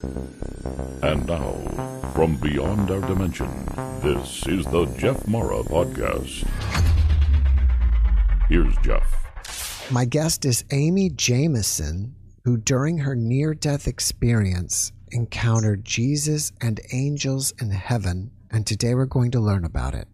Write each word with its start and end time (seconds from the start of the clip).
And 0.00 1.26
now, 1.26 1.54
from 2.14 2.36
beyond 2.36 2.88
our 2.88 3.00
dimension, 3.00 3.48
this 4.00 4.46
is 4.46 4.64
the 4.66 4.86
Jeff 4.96 5.26
Mara 5.26 5.64
Podcast. 5.64 6.46
Here's 8.48 8.76
Jeff. 8.84 9.90
My 9.90 10.04
guest 10.04 10.44
is 10.44 10.64
Amy 10.70 11.10
Jamison, 11.10 12.14
who 12.44 12.56
during 12.58 12.98
her 12.98 13.16
near 13.16 13.54
death 13.54 13.88
experience 13.88 14.92
encountered 15.10 15.84
Jesus 15.84 16.52
and 16.60 16.80
angels 16.92 17.52
in 17.60 17.72
heaven, 17.72 18.30
and 18.52 18.64
today 18.64 18.94
we're 18.94 19.06
going 19.06 19.32
to 19.32 19.40
learn 19.40 19.64
about 19.64 19.94
it. 19.94 20.06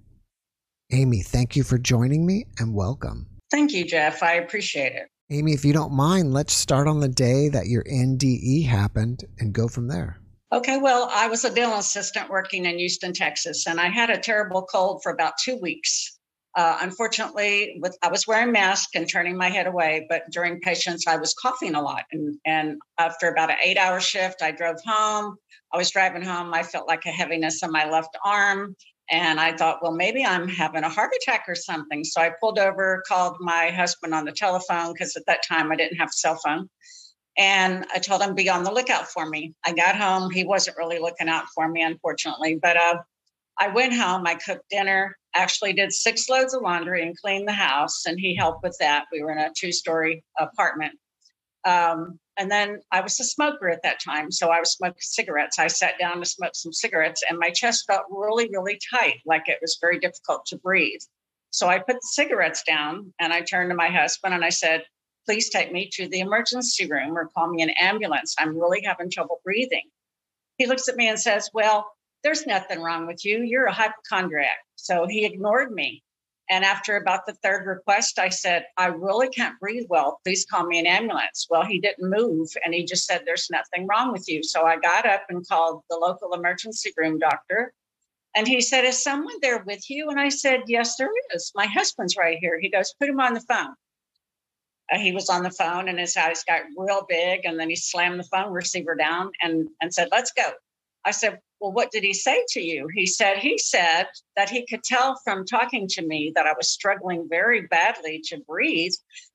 Amy, 0.93 1.21
thank 1.21 1.57
you 1.57 1.63
for 1.63 1.77
joining 1.77 2.25
me 2.25 2.47
and 2.59 2.75
welcome. 2.75 3.27
Thank 3.51 3.73
you, 3.75 3.85
Jeff. 3.85 4.23
I 4.23 4.35
appreciate 4.35 4.93
it. 4.93 5.09
Amy, 5.31 5.53
if 5.53 5.65
you 5.65 5.73
don't 5.73 5.93
mind, 5.93 6.35
let's 6.35 6.53
start 6.53 6.87
on 6.87 7.01
the 7.01 7.09
day 7.09 7.49
that 7.49 7.67
your 7.67 7.83
NDE 7.85 8.67
happened 8.67 9.25
and 9.39 9.55
go 9.55 9.69
from 9.69 9.89
there. 9.89 10.21
Okay, 10.53 10.77
well, 10.77 11.09
I 11.13 11.29
was 11.29 11.45
a 11.45 11.51
dental 11.53 11.79
assistant 11.79 12.29
working 12.29 12.67
in 12.67 12.79
Houston, 12.79 13.15
Texas, 13.15 13.67
and 13.67 13.81
I 13.81 13.89
had 13.89 14.11
a 14.11 14.19
terrible 14.19 14.63
cold 14.63 15.03
for 15.03 15.11
about 15.11 15.33
two 15.43 15.59
weeks. 15.61 16.19
Uh, 16.57 16.79
unfortunately, 16.83 17.79
with 17.81 17.97
I 18.03 18.09
was 18.09 18.27
wearing 18.27 18.53
mask 18.53 18.91
and 18.95 19.09
turning 19.09 19.37
my 19.37 19.49
head 19.49 19.67
away, 19.67 20.07
but 20.09 20.23
during 20.31 20.61
patients, 20.61 21.07
I 21.09 21.17
was 21.17 21.35
coughing 21.35 21.75
a 21.75 21.83
lot. 21.83 22.05
And, 22.13 22.39
and 22.45 22.79
after 23.01 23.29
about 23.29 23.51
an 23.51 23.57
eight-hour 23.65 24.01
shift, 24.01 24.43
I 24.43 24.53
drove 24.53 24.77
home. 24.87 25.37
I 25.73 25.79
was 25.79 25.91
driving 25.91 26.23
home. 26.23 26.53
I 26.55 26.63
felt 26.63 26.87
like 26.87 27.07
a 27.07 27.11
heaviness 27.11 27.63
in 27.63 27.73
my 27.73 27.91
left 27.91 28.17
arm, 28.25 28.77
and 29.11 29.39
I 29.39 29.55
thought, 29.55 29.83
well, 29.83 29.93
maybe 29.93 30.25
I'm 30.25 30.49
having 30.49 30.83
a 30.83 30.89
heart 30.89 31.13
attack 31.21 31.45
or 31.47 31.55
something. 31.55 32.05
So 32.05 32.21
I 32.21 32.33
pulled 32.41 32.59
over, 32.59 33.03
called 33.07 33.37
my 33.41 33.71
husband 33.71 34.15
on 34.15 34.25
the 34.25 34.33
telephone 34.33 34.93
because 34.93 35.17
at 35.17 35.27
that 35.27 35.43
time 35.47 35.71
I 35.71 35.77
didn't 35.77 35.99
have 35.99 36.09
a 36.09 36.13
cell 36.13 36.39
phone. 36.43 36.69
And 37.37 37.85
I 37.95 37.99
told 37.99 38.23
him 38.23 38.35
be 38.35 38.49
on 38.49 38.65
the 38.65 38.73
lookout 38.73 39.09
for 39.09 39.29
me. 39.29 39.55
I 39.65 39.73
got 39.73 39.97
home. 39.97 40.31
He 40.31 40.45
wasn't 40.45 40.77
really 40.79 41.01
looking 41.01 41.29
out 41.29 41.45
for 41.55 41.69
me, 41.69 41.83
unfortunately. 41.83 42.59
But 42.63 42.77
uh, 42.77 42.99
I 43.59 43.69
went 43.69 43.93
home. 43.93 44.27
I 44.27 44.37
cooked 44.37 44.69
dinner. 44.71 45.17
Actually, 45.35 45.73
did 45.73 45.93
six 45.93 46.29
loads 46.29 46.55
of 46.55 46.63
laundry 46.63 47.03
and 47.03 47.19
cleaned 47.19 47.49
the 47.49 47.53
house, 47.53 48.07
and 48.07 48.19
he 48.21 48.37
helped 48.37 48.63
with 48.63 48.77
that. 48.79 49.07
We 49.11 49.23
were 49.23 49.33
in 49.33 49.39
a 49.39 49.51
two-story 49.53 50.23
apartment. 50.39 50.95
Um, 51.65 52.21
and 52.37 52.51
then 52.51 52.81
I 52.91 53.01
was 53.01 53.19
a 53.21 53.25
smoker 53.25 53.69
at 53.69 53.83
that 53.83 54.01
time, 54.01 54.31
so 54.31 54.51
I 54.51 54.61
was 54.61 54.73
smoking 54.73 55.01
cigarettes. 55.01 55.59
I 55.59 55.69
sat 55.69 55.99
down 55.99 56.19
to 56.19 56.25
smoke 56.25 56.55
some 56.55 56.73
cigarettes, 56.73 57.23
and 57.29 57.39
my 57.39 57.51
chest 57.51 57.85
felt 57.87 58.05
really, 58.11 58.49
really 58.51 58.79
tight, 58.91 59.21
like 59.25 59.49
it 59.49 59.59
was 59.61 59.79
very 59.81 59.99
difficult 59.99 60.47
to 60.47 60.59
breathe. 60.59 61.01
So 61.51 61.69
I 61.69 61.79
put 61.79 61.97
the 61.97 62.09
cigarettes 62.13 62.63
down, 62.67 63.13
and 63.21 63.33
I 63.33 63.43
turned 63.43 63.71
to 63.71 63.77
my 63.77 63.89
husband 63.89 64.35
and 64.35 64.45
I 64.45 64.49
said, 64.49 64.83
please 65.27 65.49
take 65.49 65.73
me 65.73 65.89
to 65.95 66.09
the 66.09 66.21
emergency 66.21 66.87
room 66.87 67.17
or 67.17 67.29
call 67.29 67.49
me 67.49 67.63
an 67.63 67.71
ambulance. 67.71 68.35
I'm 68.39 68.59
really 68.59 68.83
having 68.83 69.11
trouble 69.11 69.41
breathing. 69.45 69.89
He 70.59 70.67
looks 70.67 70.89
at 70.89 70.97
me 70.97 71.09
and 71.09 71.19
says, 71.19 71.51
Well, 71.53 71.91
there's 72.23 72.47
nothing 72.47 72.81
wrong 72.81 73.07
with 73.07 73.25
you. 73.25 73.43
You're 73.43 73.67
a 73.67 73.73
hypochondriac. 73.73 74.59
So 74.77 75.07
he 75.07 75.25
ignored 75.25 75.73
me. 75.73 76.03
And 76.51 76.65
after 76.65 76.97
about 76.97 77.25
the 77.27 77.33
third 77.43 77.67
request, 77.67 78.19
I 78.19 78.29
said, 78.29 78.67
I 78.77 78.87
really 78.87 79.29
can't 79.29 79.59
breathe 79.59 79.87
well. 79.89 80.21
Please 80.25 80.45
call 80.45 80.67
me 80.67 80.79
an 80.79 80.87
ambulance. 80.87 81.47
Well, 81.49 81.65
he 81.65 81.81
didn't 81.81 82.11
move 82.11 82.49
and 82.65 82.75
he 82.75 82.85
just 82.85 83.07
said, 83.07 83.23
There's 83.25 83.49
nothing 83.51 83.87
wrong 83.87 84.13
with 84.13 84.29
you. 84.29 84.43
So 84.43 84.65
I 84.65 84.77
got 84.79 85.07
up 85.07 85.25
and 85.31 85.47
called 85.49 85.83
the 85.89 85.97
local 85.97 86.35
emergency 86.35 86.93
room 86.97 87.19
doctor. 87.19 87.73
And 88.37 88.47
he 88.47 88.61
said, 88.61 88.85
Is 88.85 89.03
someone 89.03 89.37
there 89.41 89.65
with 89.65 89.89
you? 89.89 90.11
And 90.11 90.21
I 90.21 90.29
said, 90.29 90.65
Yes, 90.67 90.97
there 90.97 91.11
is. 91.35 91.51
My 91.55 91.67
husband's 91.67 92.17
right 92.17 92.39
here. 92.39 92.61
He 92.61 92.69
goes, 92.69 92.95
Put 93.01 93.09
him 93.09 93.21
on 93.21 93.33
the 93.33 93.41
phone 93.41 93.75
uh, 94.93 94.99
he 94.99 95.13
was 95.13 95.29
on 95.29 95.43
the 95.43 95.51
phone 95.51 95.89
and 95.89 95.99
his 95.99 96.17
eyes 96.17 96.45
got 96.47 96.63
real 96.77 97.07
big 97.09 97.45
and 97.45 97.59
then 97.59 97.71
he 97.71 97.77
slammed 97.77 98.19
the 98.19 98.25
phone 98.25 98.53
receiver 98.53 98.95
down 98.95 99.31
and, 99.43 99.69
and 99.81 99.93
said 99.93 100.09
let's 100.11 100.33
go 100.33 100.51
i 101.05 101.11
said 101.11 101.39
well 101.61 101.73
what 101.73 101.91
did 101.91 102.03
he 102.03 102.13
say 102.13 102.45
to 102.49 102.61
you 102.61 102.89
he 102.95 103.07
said 103.07 103.39
he 103.39 103.59
said 103.59 104.07
that 104.37 104.51
he 104.51 104.67
could 104.67 104.83
tell 104.83 105.19
from 105.25 105.45
talking 105.45 105.87
to 105.89 106.05
me 106.07 106.33
that 106.35 106.47
i 106.47 106.53
was 106.57 106.69
struggling 106.71 107.27
very 107.29 107.63
badly 107.63 108.21
to 108.25 108.39
breathe 108.49 108.93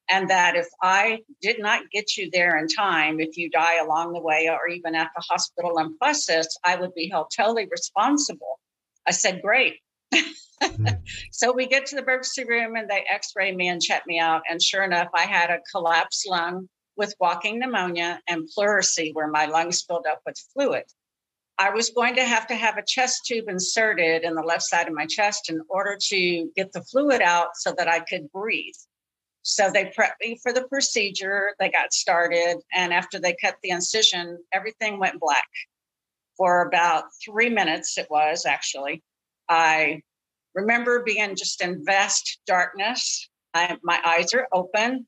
and 0.10 0.30
that 0.30 0.56
if 0.56 0.68
i 0.82 1.20
did 1.42 1.60
not 1.60 1.90
get 1.92 2.18
you 2.18 2.30
there 2.32 2.58
in 2.58 2.68
time 2.68 3.20
if 3.20 3.38
you 3.38 3.50
die 3.50 3.80
along 3.80 4.14
the 4.14 4.22
way 4.22 4.50
or 4.50 4.68
even 4.68 4.96
at 4.96 5.10
the 5.16 5.24
hospital 5.30 5.78
in 5.80 5.98
process 5.98 6.48
i 6.64 6.76
would 6.76 6.94
be 6.94 7.10
held 7.10 7.32
totally 7.36 7.68
responsible 7.72 8.60
i 9.08 9.12
said 9.12 9.42
great 9.42 9.78
hmm. 10.14 10.86
so 11.32 11.52
we 11.52 11.68
get 11.68 11.86
to 11.88 11.96
the 11.96 12.04
emergency 12.04 12.44
room 12.44 12.76
and 12.76 12.90
they 12.90 13.06
x-ray 13.10 13.56
me 13.56 13.70
and 13.70 13.82
check 13.82 14.06
me 14.08 14.20
out. 14.20 14.42
And 14.50 14.62
sure 14.62 14.84
enough, 14.84 15.10
I 15.14 15.24
had 15.24 15.50
a 15.50 15.60
collapsed 15.72 16.28
lung 16.28 16.68
with 16.96 17.16
walking 17.20 17.60
pneumonia 17.60 18.20
and 18.28 18.48
pleurisy 18.54 19.12
where 19.14 19.30
my 19.30 19.46
lungs 19.46 19.84
filled 19.84 20.06
up 20.06 20.20
with 20.26 20.38
fluid. 20.54 20.84
I 21.60 21.72
was 21.72 21.90
going 21.90 22.16
to 22.16 22.24
have 22.24 22.48
to 22.48 22.56
have 22.56 22.78
a 22.78 22.86
chest 22.88 23.26
tube 23.26 23.50
inserted 23.50 24.24
in 24.24 24.34
the 24.34 24.42
left 24.42 24.64
side 24.64 24.88
of 24.88 24.94
my 24.94 25.06
chest 25.06 25.50
in 25.50 25.60
order 25.68 25.98
to 26.08 26.50
get 26.56 26.72
the 26.72 26.82
fluid 26.84 27.22
out 27.22 27.50
so 27.56 27.74
that 27.78 27.90
I 27.90 28.00
could 28.00 28.32
breathe. 28.32 28.74
So 29.42 29.70
they 29.70 29.86
prepped 29.86 30.22
me 30.22 30.40
for 30.42 30.54
the 30.54 30.70
procedure. 30.70 31.54
They 31.60 31.70
got 31.70 31.92
started. 31.92 32.60
And 32.74 32.94
after 32.94 33.20
they 33.20 33.36
cut 33.42 33.58
the 33.62 33.72
incision, 33.72 34.38
everything 34.54 35.00
went 35.00 35.20
black. 35.20 35.50
For 36.38 36.66
about 36.66 37.04
three 37.26 37.50
minutes, 37.50 37.98
it 37.98 38.08
was 38.10 38.46
actually. 38.46 39.04
I 39.50 40.02
remember 40.56 41.04
being 41.04 41.36
just 41.36 41.62
in 41.62 41.84
vast 41.84 42.40
darkness. 42.48 43.28
I, 43.54 43.78
my 43.84 44.00
eyes 44.06 44.34
are 44.34 44.48
open 44.54 45.06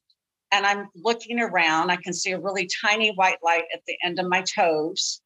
and 0.52 0.66
I'm 0.66 0.90
looking 0.96 1.40
around. 1.40 1.92
I 1.92 1.96
can 1.96 2.12
see 2.12 2.32
a 2.32 2.40
really 2.42 2.68
tiny 2.84 3.12
white 3.12 3.38
light 3.42 3.64
at 3.74 3.82
the 3.88 3.96
end 4.04 4.20
of 4.20 4.28
my 4.28 4.42
toes. 4.42 5.22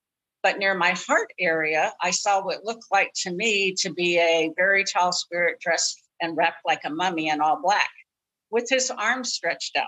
But 0.46 0.60
near 0.60 0.76
my 0.76 0.92
heart 0.92 1.34
area, 1.40 1.92
I 2.04 2.12
saw 2.12 2.40
what 2.40 2.64
looked 2.64 2.86
like 2.92 3.12
to 3.24 3.32
me 3.32 3.74
to 3.80 3.92
be 3.92 4.20
a 4.20 4.52
very 4.56 4.84
tall 4.84 5.12
spirit 5.12 5.60
dressed 5.60 6.00
and 6.22 6.38
wrapped 6.38 6.60
like 6.64 6.82
a 6.86 6.92
mummy 6.92 7.30
in 7.30 7.42
all 7.42 7.60
black 7.64 7.90
with 8.52 8.70
his 8.70 8.92
arms 8.92 9.34
stretched 9.34 9.76
out. 9.76 9.88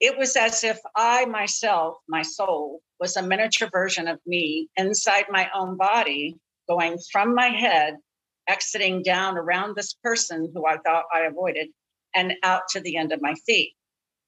It 0.00 0.18
was 0.18 0.34
as 0.34 0.64
if 0.64 0.80
I 0.96 1.26
myself, 1.26 1.98
my 2.08 2.22
soul, 2.22 2.80
was 2.98 3.16
a 3.16 3.22
miniature 3.22 3.68
version 3.70 4.08
of 4.08 4.18
me 4.26 4.70
inside 4.76 5.26
my 5.30 5.48
own 5.54 5.76
body, 5.76 6.34
going 6.68 6.98
from 7.12 7.36
my 7.36 7.46
head 7.46 7.94
exiting 8.48 9.04
down 9.04 9.38
around 9.38 9.76
this 9.76 9.94
person 10.02 10.50
who 10.52 10.66
I 10.66 10.78
thought 10.78 11.04
I 11.14 11.26
avoided 11.26 11.68
and 12.12 12.34
out 12.42 12.62
to 12.70 12.80
the 12.80 12.96
end 12.96 13.12
of 13.12 13.22
my 13.22 13.34
feet. 13.46 13.74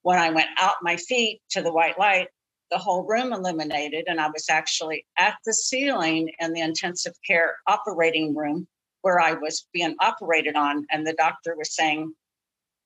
When 0.03 0.21
I 0.21 0.31
went 0.31 0.51
out 0.61 0.77
my 0.83 0.97
feet 0.97 1.41
to 1.51 1.63
the 1.63 1.73
white 1.73 1.99
light, 1.99 2.29
the 2.71 2.79
whole 2.79 3.05
room 3.05 3.33
illuminated, 3.33 4.05
and 4.09 4.21
I 4.21 4.29
was 4.29 4.47
actually 4.51 5.07
at 5.19 5.37
the 5.45 5.55
ceiling 5.55 6.31
in 6.41 6.53
the 6.53 6.61
intensive 6.61 7.15
care 7.27 7.57
operating 7.67 8.35
room 8.35 8.67
where 9.03 9.21
I 9.21 9.35
was 9.35 9.67
being 9.73 9.95
operated 10.01 10.57
on. 10.57 10.85
And 10.91 11.07
the 11.07 11.13
doctor 11.13 11.55
was 11.57 11.75
saying, 11.75 12.13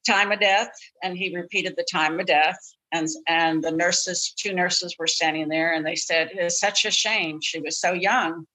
time 0.06 0.32
of 0.32 0.40
death. 0.40 0.70
And 1.02 1.16
he 1.16 1.34
repeated 1.34 1.74
the 1.76 1.86
time 1.90 2.20
of 2.20 2.26
death. 2.26 2.58
And, 2.92 3.08
and 3.28 3.62
the 3.62 3.70
nurses, 3.70 4.32
two 4.36 4.52
nurses 4.52 4.96
were 4.98 5.06
standing 5.06 5.48
there 5.48 5.72
and 5.72 5.86
they 5.86 5.94
said, 5.94 6.30
It's 6.32 6.58
such 6.58 6.84
a 6.84 6.90
shame. 6.90 7.40
She 7.40 7.60
was 7.60 7.78
so 7.78 7.92
young. 7.92 8.46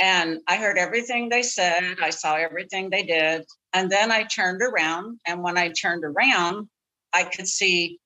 And 0.00 0.40
I 0.46 0.56
heard 0.56 0.78
everything 0.78 1.28
they 1.28 1.42
said, 1.42 1.96
I 2.00 2.10
saw 2.10 2.36
everything 2.36 2.88
they 2.88 3.02
did. 3.02 3.44
And 3.72 3.90
then 3.90 4.10
I 4.10 4.24
turned 4.24 4.62
around. 4.62 5.20
And 5.26 5.42
when 5.42 5.58
I 5.58 5.70
turned 5.70 6.04
around, 6.04 6.68
I 7.12 7.24
could 7.24 7.48
see 7.48 7.98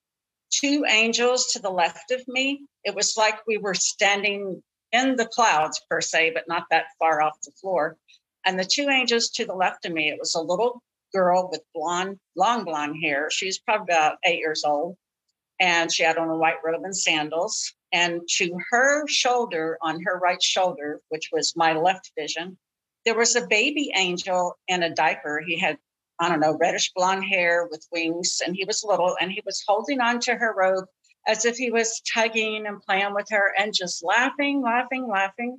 two 0.61 0.85
angels 0.89 1.47
to 1.53 1.59
the 1.59 1.69
left 1.69 2.11
of 2.11 2.21
me. 2.27 2.65
It 2.83 2.95
was 2.95 3.15
like 3.17 3.45
we 3.47 3.57
were 3.57 3.73
standing 3.73 4.61
in 4.91 5.15
the 5.15 5.25
clouds, 5.25 5.81
per 5.89 6.01
se, 6.01 6.31
but 6.33 6.47
not 6.47 6.65
that 6.69 6.85
far 6.99 7.21
off 7.21 7.41
the 7.43 7.51
floor. 7.59 7.97
And 8.45 8.59
the 8.59 8.65
two 8.65 8.89
angels 8.89 9.29
to 9.29 9.45
the 9.45 9.55
left 9.55 9.85
of 9.85 9.93
me, 9.93 10.09
it 10.09 10.19
was 10.19 10.35
a 10.35 10.41
little 10.41 10.81
girl 11.13 11.49
with 11.51 11.61
blonde, 11.73 12.19
long 12.35 12.63
blonde 12.63 12.97
hair. 13.01 13.29
She 13.31 13.45
was 13.47 13.59
probably 13.59 13.93
about 13.93 14.17
eight 14.25 14.39
years 14.39 14.63
old. 14.65 14.97
And 15.59 15.91
she 15.91 16.03
had 16.03 16.17
on 16.17 16.29
a 16.29 16.37
white 16.37 16.57
robe 16.63 16.83
and 16.83 16.95
sandals. 16.95 17.73
And 17.91 18.21
to 18.37 18.57
her 18.71 19.07
shoulder, 19.07 19.77
on 19.81 20.01
her 20.01 20.19
right 20.19 20.41
shoulder, 20.41 20.99
which 21.09 21.29
was 21.31 21.53
my 21.55 21.73
left 21.73 22.11
vision, 22.17 22.57
there 23.05 23.15
was 23.15 23.35
a 23.35 23.47
baby 23.47 23.91
angel 23.95 24.57
in 24.67 24.83
a 24.83 24.93
diaper. 24.93 25.41
He 25.45 25.59
had, 25.59 25.77
I 26.23 26.29
don't 26.29 26.39
know, 26.39 26.57
reddish 26.59 26.91
blonde 26.95 27.25
hair 27.25 27.67
with 27.69 27.85
wings, 27.91 28.41
and 28.45 28.55
he 28.55 28.65
was 28.65 28.83
little, 28.83 29.15
and 29.19 29.31
he 29.31 29.41
was 29.45 29.63
holding 29.67 29.99
on 29.99 30.19
to 30.21 30.35
her 30.35 30.53
robe 30.57 30.85
as 31.27 31.45
if 31.45 31.55
he 31.57 31.71
was 31.71 32.01
tugging 32.13 32.65
and 32.65 32.81
playing 32.81 33.13
with 33.13 33.27
her 33.29 33.53
and 33.57 33.73
just 33.73 34.03
laughing, 34.03 34.61
laughing, 34.61 35.07
laughing. 35.07 35.57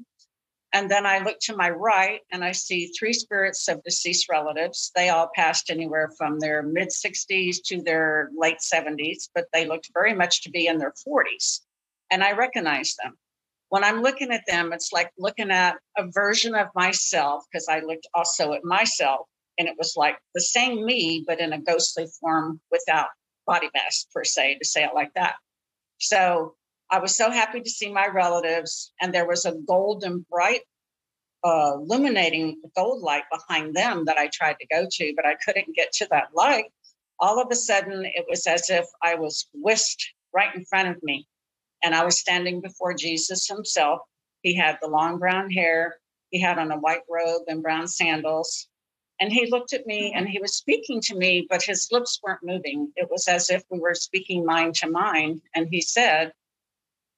And 0.72 0.90
then 0.90 1.06
I 1.06 1.20
look 1.20 1.38
to 1.42 1.56
my 1.56 1.70
right 1.70 2.20
and 2.32 2.44
I 2.44 2.52
see 2.52 2.88
three 2.98 3.12
spirits 3.12 3.68
of 3.68 3.82
deceased 3.84 4.28
relatives. 4.28 4.90
They 4.96 5.08
all 5.08 5.30
passed 5.34 5.70
anywhere 5.70 6.10
from 6.18 6.40
their 6.40 6.62
mid 6.62 6.88
60s 6.88 7.58
to 7.66 7.80
their 7.80 8.30
late 8.36 8.58
70s, 8.58 9.28
but 9.34 9.44
they 9.52 9.66
looked 9.66 9.90
very 9.94 10.14
much 10.14 10.42
to 10.42 10.50
be 10.50 10.66
in 10.66 10.78
their 10.78 10.92
40s. 11.06 11.60
And 12.10 12.24
I 12.24 12.32
recognized 12.32 12.98
them. 13.02 13.16
When 13.68 13.84
I'm 13.84 14.02
looking 14.02 14.32
at 14.32 14.46
them, 14.46 14.72
it's 14.72 14.92
like 14.92 15.10
looking 15.16 15.50
at 15.50 15.76
a 15.96 16.10
version 16.10 16.54
of 16.54 16.68
myself, 16.74 17.44
because 17.50 17.68
I 17.68 17.80
looked 17.80 18.08
also 18.14 18.52
at 18.52 18.64
myself, 18.64 19.26
and 19.58 19.68
it 19.68 19.76
was 19.78 19.94
like 19.96 20.16
the 20.34 20.40
same 20.40 20.84
me, 20.84 21.24
but 21.26 21.40
in 21.40 21.52
a 21.52 21.60
ghostly 21.60 22.06
form 22.20 22.60
without 22.70 23.08
body 23.46 23.68
mass, 23.74 24.06
per 24.12 24.24
se, 24.24 24.58
to 24.58 24.64
say 24.64 24.84
it 24.84 24.94
like 24.94 25.12
that. 25.14 25.34
So 25.98 26.54
I 26.90 26.98
was 26.98 27.16
so 27.16 27.30
happy 27.30 27.60
to 27.60 27.70
see 27.70 27.92
my 27.92 28.06
relatives, 28.06 28.92
and 29.00 29.12
there 29.12 29.26
was 29.26 29.44
a 29.44 29.56
golden, 29.66 30.26
bright, 30.30 30.60
uh, 31.44 31.72
illuminating 31.74 32.60
gold 32.76 33.02
light 33.02 33.24
behind 33.30 33.74
them 33.74 34.04
that 34.06 34.16
I 34.16 34.28
tried 34.32 34.56
to 34.60 34.66
go 34.66 34.86
to, 34.90 35.12
but 35.16 35.26
I 35.26 35.36
couldn't 35.44 35.74
get 35.74 35.92
to 35.94 36.08
that 36.10 36.34
light. 36.34 36.66
All 37.20 37.40
of 37.40 37.48
a 37.50 37.56
sudden, 37.56 38.04
it 38.04 38.24
was 38.28 38.46
as 38.46 38.70
if 38.70 38.86
I 39.02 39.14
was 39.14 39.46
whisked 39.52 40.12
right 40.32 40.54
in 40.54 40.64
front 40.64 40.88
of 40.88 41.02
me, 41.02 41.26
and 41.82 41.94
I 41.94 42.04
was 42.04 42.18
standing 42.18 42.60
before 42.60 42.94
Jesus 42.94 43.46
himself. 43.46 44.00
He 44.42 44.54
had 44.54 44.78
the 44.82 44.88
long 44.88 45.18
brown 45.18 45.50
hair, 45.50 45.96
he 46.30 46.40
had 46.40 46.58
on 46.58 46.72
a 46.72 46.78
white 46.78 47.02
robe 47.08 47.42
and 47.46 47.62
brown 47.62 47.86
sandals. 47.86 48.68
And 49.24 49.32
he 49.32 49.50
looked 49.50 49.72
at 49.72 49.86
me 49.86 50.12
and 50.14 50.28
he 50.28 50.38
was 50.38 50.54
speaking 50.54 51.00
to 51.00 51.16
me, 51.16 51.46
but 51.48 51.62
his 51.62 51.88
lips 51.90 52.20
weren't 52.22 52.44
moving. 52.44 52.92
It 52.94 53.08
was 53.10 53.26
as 53.26 53.48
if 53.48 53.62
we 53.70 53.78
were 53.78 53.94
speaking 53.94 54.44
mind 54.44 54.74
to 54.74 54.90
mind. 54.90 55.40
And 55.54 55.66
he 55.70 55.80
said, 55.80 56.32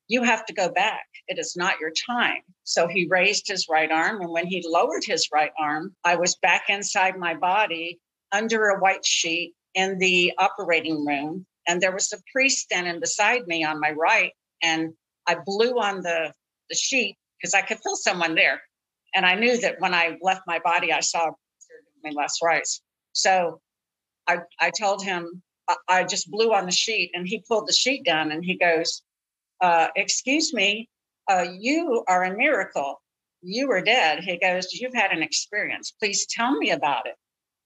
you 0.07 0.23
have 0.23 0.47
to 0.47 0.55
go 0.55 0.69
back. 0.69 1.07
It 1.27 1.41
is 1.41 1.57
not 1.57 1.81
your 1.81 1.91
time. 1.91 2.43
So 2.63 2.87
he 2.87 3.09
raised 3.11 3.49
his 3.49 3.67
right 3.69 3.91
arm. 3.91 4.21
And 4.21 4.31
when 4.31 4.47
he 4.47 4.65
lowered 4.65 5.03
his 5.05 5.31
right 5.33 5.51
arm, 5.59 5.97
I 6.05 6.15
was 6.15 6.37
back 6.37 6.67
inside 6.69 7.19
my 7.19 7.35
body 7.35 7.99
under 8.31 8.69
a 8.69 8.79
white 8.79 9.05
sheet 9.05 9.55
in 9.75 9.99
the 9.99 10.33
operating 10.39 11.05
room. 11.05 11.45
And 11.67 11.81
there 11.81 11.93
was 11.93 12.13
a 12.13 12.23
priest 12.31 12.59
standing 12.59 13.01
beside 13.01 13.49
me 13.49 13.65
on 13.65 13.81
my 13.81 13.91
right. 13.91 14.31
And 14.63 14.93
I 15.27 15.39
blew 15.45 15.81
on 15.81 16.03
the, 16.03 16.33
the 16.71 16.77
sheet 16.77 17.17
because 17.41 17.53
I 17.53 17.63
could 17.63 17.81
feel 17.81 17.97
someone 17.97 18.37
there. 18.37 18.63
And 19.13 19.27
I 19.27 19.35
knew 19.35 19.61
that 19.63 19.81
when 19.81 19.93
I 19.93 20.19
left 20.23 20.43
my 20.47 20.61
body, 20.61 20.93
I 20.93 21.01
saw 21.01 21.33
my 22.07 22.21
last 22.21 22.41
rites. 22.43 22.83
So 23.13 23.61
I, 24.27 24.39
I 24.61 24.71
told 24.71 25.05
him, 25.05 25.43
I, 25.69 25.77
I 25.89 26.05
just 26.05 26.31
blew 26.31 26.53
on 26.53 26.67
the 26.67 26.73
sheet 26.73 27.11
and 27.15 27.27
he 27.27 27.45
pulled 27.47 27.69
the 27.69 27.73
sheet 27.73 28.05
down 28.05 28.33
and 28.33 28.45
he 28.45 28.57
goes, 28.57 29.03
uh, 29.61 29.89
excuse 29.97 30.53
me, 30.53 30.89
uh, 31.29 31.47
you 31.59 32.05
are 32.09 32.25
a 32.25 32.37
miracle. 32.37 33.01
You 33.43 33.69
were 33.69 33.83
dead. 33.83 34.25
He 34.25 34.39
goes, 34.39 34.73
You've 34.73 34.95
had 34.95 35.13
an 35.13 35.23
experience. 35.23 35.93
Please 35.93 36.27
tell 36.27 36.57
me 36.57 36.71
about 36.71 37.07
it. 37.07 37.15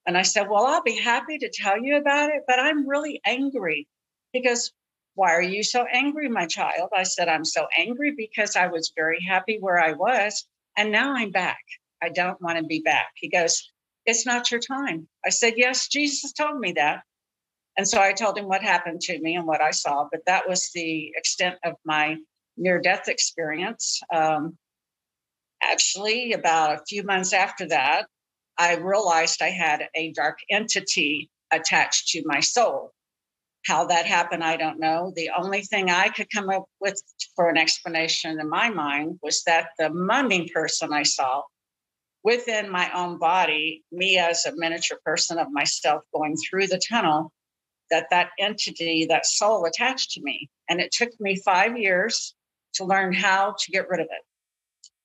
And 0.07 0.17
I 0.17 0.23
said, 0.23 0.49
Well, 0.49 0.67
I'll 0.67 0.83
be 0.83 0.99
happy 0.99 1.39
to 1.39 1.51
tell 1.53 1.79
you 1.79 1.97
about 1.97 2.31
it, 2.31 2.43
but 2.47 2.59
I'm 2.59 2.89
really 2.89 3.21
angry. 3.25 3.87
He 4.33 4.43
goes, 4.43 4.73
Why 5.15 5.33
are 5.33 5.43
you 5.43 5.63
so 5.63 5.85
angry, 5.91 6.29
my 6.29 6.47
child? 6.47 6.91
I 6.97 7.03
said, 7.03 7.29
I'm 7.29 7.45
so 7.45 7.67
angry 7.77 8.15
because 8.17 8.57
I 8.57 8.69
was 8.69 8.93
very 8.97 9.21
happy 9.21 9.59
where 9.61 9.79
I 9.79 9.93
was. 9.93 10.47
And 10.77 10.93
now 10.93 11.15
I'm 11.15 11.31
back. 11.31 11.63
I 12.03 12.09
don't 12.09 12.41
want 12.41 12.59
to 12.59 12.65
be 12.65 12.81
back. 12.81 13.09
He 13.17 13.29
goes, 13.29 13.69
It's 14.06 14.26
not 14.26 14.50
your 14.50 14.61
time. 14.61 15.08
I 15.25 15.31
said, 15.31 15.55
Yes, 15.56 15.88
Jesus 15.88 16.32
told 16.32 16.58
me 16.58 16.73
that. 16.73 17.02
And 17.76 17.88
so 17.88 18.00
I 18.00 18.12
told 18.12 18.37
him 18.37 18.47
what 18.47 18.62
happened 18.62 19.00
to 19.02 19.20
me 19.20 19.37
and 19.37 19.47
what 19.47 19.61
I 19.61 19.70
saw, 19.70 20.08
but 20.11 20.20
that 20.26 20.49
was 20.49 20.70
the 20.75 21.12
extent 21.17 21.56
of 21.64 21.75
my 21.85 22.17
near 22.56 22.81
death 22.81 23.08
experience. 23.08 24.00
Um, 24.12 24.58
actually, 25.62 26.32
about 26.32 26.75
a 26.75 26.85
few 26.87 27.05
months 27.05 27.32
after 27.32 27.69
that, 27.69 28.06
I 28.58 28.76
realized 28.76 29.41
I 29.41 29.49
had 29.49 29.88
a 29.94 30.12
dark 30.12 30.38
entity 30.50 31.31
attached 31.50 32.08
to 32.08 32.23
my 32.26 32.41
soul. 32.41 32.93
How 33.67 33.87
that 33.87 34.06
happened, 34.06 34.43
I 34.43 34.56
don't 34.56 34.81
know. 34.81 35.12
The 35.14 35.31
only 35.37 35.62
thing 35.62 35.91
I 35.91 36.08
could 36.08 36.29
come 36.31 36.50
up 36.50 36.64
with 36.81 37.00
for 37.37 37.49
an 37.49 37.58
explanation 37.58 38.41
in 38.41 38.49
my 38.49 38.70
mind 38.70 39.19
was 39.23 39.43
that 39.44 39.69
the 39.79 39.91
mummy 39.91 40.49
person 40.49 40.93
I 40.93 41.03
saw 41.03 41.43
within 42.22 42.70
my 42.70 42.90
own 42.93 43.19
body, 43.19 43.82
me 43.90 44.19
as 44.19 44.44
a 44.44 44.52
miniature 44.55 44.99
person 45.05 45.38
of 45.38 45.50
myself 45.50 46.02
going 46.14 46.37
through 46.37 46.67
the 46.67 46.81
tunnel, 46.88 47.32
that 47.90 48.06
that 48.11 48.31
entity, 48.38 49.06
that 49.06 49.26
soul 49.26 49.64
attached 49.64 50.12
to 50.12 50.22
me. 50.22 50.49
And 50.69 50.81
it 50.81 50.93
took 50.93 51.11
me 51.20 51.40
five 51.44 51.76
years 51.76 52.34
to 52.75 52.84
learn 52.84 53.12
how 53.12 53.55
to 53.58 53.72
get 53.72 53.88
rid 53.88 54.00
of 54.00 54.06
it. 54.06 54.22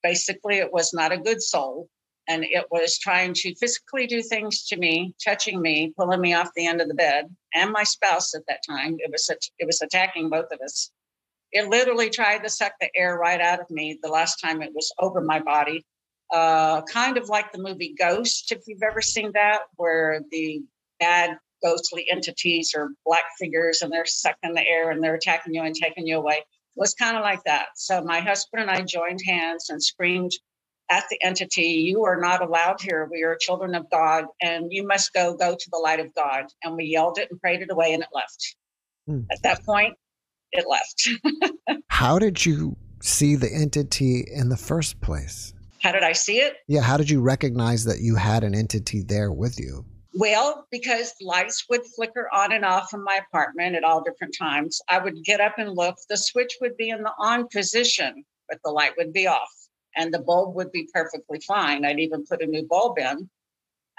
Basically, 0.03 0.57
it 0.57 0.71
was 0.71 0.93
not 0.93 1.11
a 1.11 1.17
good 1.17 1.41
soul. 1.41 1.89
And 2.27 2.43
it 2.43 2.65
was 2.71 2.97
trying 2.97 3.33
to 3.35 3.55
physically 3.55 4.07
do 4.07 4.21
things 4.23 4.65
to 4.67 4.77
me, 4.77 5.13
touching 5.23 5.61
me, 5.61 5.93
pulling 5.95 6.21
me 6.21 6.33
off 6.33 6.49
the 6.55 6.65
end 6.65 6.81
of 6.81 6.87
the 6.87 6.95
bed, 6.95 7.25
and 7.53 7.71
my 7.71 7.83
spouse 7.83 8.33
at 8.33 8.41
that 8.47 8.61
time. 8.67 8.95
It 8.97 9.11
was 9.11 9.29
it 9.29 9.65
was 9.65 9.81
attacking 9.81 10.29
both 10.29 10.51
of 10.51 10.59
us. 10.63 10.89
It 11.51 11.69
literally 11.69 12.09
tried 12.09 12.39
to 12.39 12.49
suck 12.49 12.73
the 12.81 12.89
air 12.95 13.15
right 13.15 13.39
out 13.39 13.59
of 13.59 13.69
me. 13.69 13.99
The 14.01 14.09
last 14.09 14.37
time 14.37 14.63
it 14.63 14.73
was 14.73 14.91
over 14.97 15.21
my 15.21 15.39
body, 15.39 15.85
uh, 16.33 16.81
kind 16.83 17.17
of 17.17 17.29
like 17.29 17.51
the 17.51 17.59
movie 17.59 17.95
Ghost, 17.97 18.51
if 18.51 18.63
you've 18.67 18.83
ever 18.83 19.01
seen 19.01 19.31
that, 19.33 19.61
where 19.75 20.21
the 20.31 20.61
bad 20.99 21.37
ghostly 21.63 22.07
entities 22.09 22.73
or 22.75 22.91
black 23.05 23.23
figures 23.39 23.81
and 23.81 23.91
they're 23.91 24.05
sucking 24.05 24.53
the 24.53 24.67
air 24.67 24.91
and 24.91 25.03
they're 25.03 25.15
attacking 25.15 25.53
you 25.53 25.63
and 25.63 25.75
taking 25.75 26.05
you 26.05 26.17
away. 26.17 26.35
It 26.35 26.79
was 26.79 26.93
kind 26.93 27.17
of 27.17 27.23
like 27.23 27.43
that. 27.45 27.67
So 27.75 28.03
my 28.03 28.19
husband 28.19 28.61
and 28.61 28.71
I 28.71 28.81
joined 28.81 29.21
hands 29.25 29.69
and 29.69 29.81
screamed 29.81 30.31
at 30.91 31.05
the 31.09 31.17
entity, 31.23 31.63
You 31.63 32.05
are 32.05 32.19
not 32.19 32.43
allowed 32.43 32.81
here. 32.81 33.07
We 33.11 33.23
are 33.23 33.35
children 33.35 33.73
of 33.73 33.89
God 33.89 34.25
and 34.41 34.67
you 34.69 34.85
must 34.85 35.13
go, 35.13 35.35
go 35.35 35.55
to 35.55 35.69
the 35.71 35.79
light 35.79 35.99
of 35.99 36.13
God. 36.13 36.45
And 36.63 36.75
we 36.75 36.85
yelled 36.85 37.17
it 37.17 37.29
and 37.31 37.39
prayed 37.39 37.61
it 37.61 37.71
away 37.71 37.93
and 37.93 38.03
it 38.03 38.09
left. 38.13 38.55
Hmm. 39.07 39.21
At 39.31 39.41
that 39.43 39.63
point, 39.65 39.95
it 40.51 40.65
left. 40.69 41.79
how 41.87 42.19
did 42.19 42.45
you 42.45 42.75
see 43.01 43.35
the 43.35 43.51
entity 43.51 44.25
in 44.31 44.49
the 44.49 44.57
first 44.57 45.01
place? 45.01 45.54
How 45.85 45.91
did 45.91 46.01
I 46.01 46.13
see 46.13 46.39
it? 46.39 46.55
Yeah, 46.67 46.81
how 46.81 46.97
did 46.97 47.11
you 47.11 47.21
recognize 47.21 47.83
that 47.83 47.99
you 47.99 48.15
had 48.15 48.43
an 48.43 48.55
entity 48.55 49.03
there 49.03 49.31
with 49.31 49.59
you? 49.59 49.85
Well, 50.15 50.65
because 50.71 51.13
lights 51.21 51.63
would 51.69 51.85
flicker 51.95 52.27
on 52.33 52.53
and 52.53 52.65
off 52.65 52.91
in 52.91 53.03
my 53.03 53.19
apartment 53.27 53.75
at 53.75 53.83
all 53.83 54.01
different 54.01 54.35
times, 54.35 54.81
I 54.89 54.97
would 54.97 55.23
get 55.23 55.41
up 55.41 55.59
and 55.59 55.75
look. 55.75 55.95
The 56.09 56.17
switch 56.17 56.57
would 56.59 56.75
be 56.75 56.89
in 56.89 57.03
the 57.03 57.11
on 57.19 57.47
position, 57.49 58.25
but 58.49 58.57
the 58.65 58.71
light 58.71 58.93
would 58.97 59.13
be 59.13 59.27
off 59.27 59.51
and 59.95 60.11
the 60.11 60.23
bulb 60.23 60.55
would 60.55 60.71
be 60.71 60.89
perfectly 60.91 61.39
fine. 61.47 61.85
I'd 61.85 61.99
even 61.99 62.25
put 62.25 62.41
a 62.41 62.47
new 62.47 62.65
bulb 62.67 62.97
in 62.97 63.29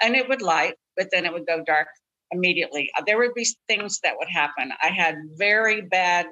and 0.01 0.13
it 0.13 0.27
would 0.27 0.41
light, 0.41 0.75
but 0.97 1.07
then 1.13 1.23
it 1.23 1.31
would 1.31 1.47
go 1.47 1.63
dark 1.65 1.87
immediately. 2.31 2.91
There 3.05 3.17
would 3.17 3.33
be 3.33 3.47
things 3.69 4.01
that 4.03 4.15
would 4.19 4.29
happen. 4.29 4.73
I 4.83 4.87
had 4.87 5.15
very 5.37 5.83
bad 5.83 6.25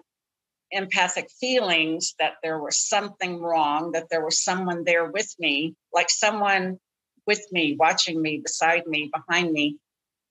empathic 0.72 1.30
feelings 1.40 2.16
that 2.20 2.36
there 2.44 2.60
was 2.60 2.78
something 2.78 3.42
wrong, 3.42 3.92
that 3.92 4.10
there 4.10 4.24
was 4.24 4.44
someone 4.44 4.84
there 4.84 5.12
with 5.12 5.34
me, 5.40 5.76
like 5.94 6.10
someone 6.10 6.80
with 7.28 7.46
me, 7.52 7.76
watching 7.80 8.22
me, 8.22 8.40
beside 8.44 8.86
me, 8.88 9.12
behind 9.14 9.52
me. 9.52 9.78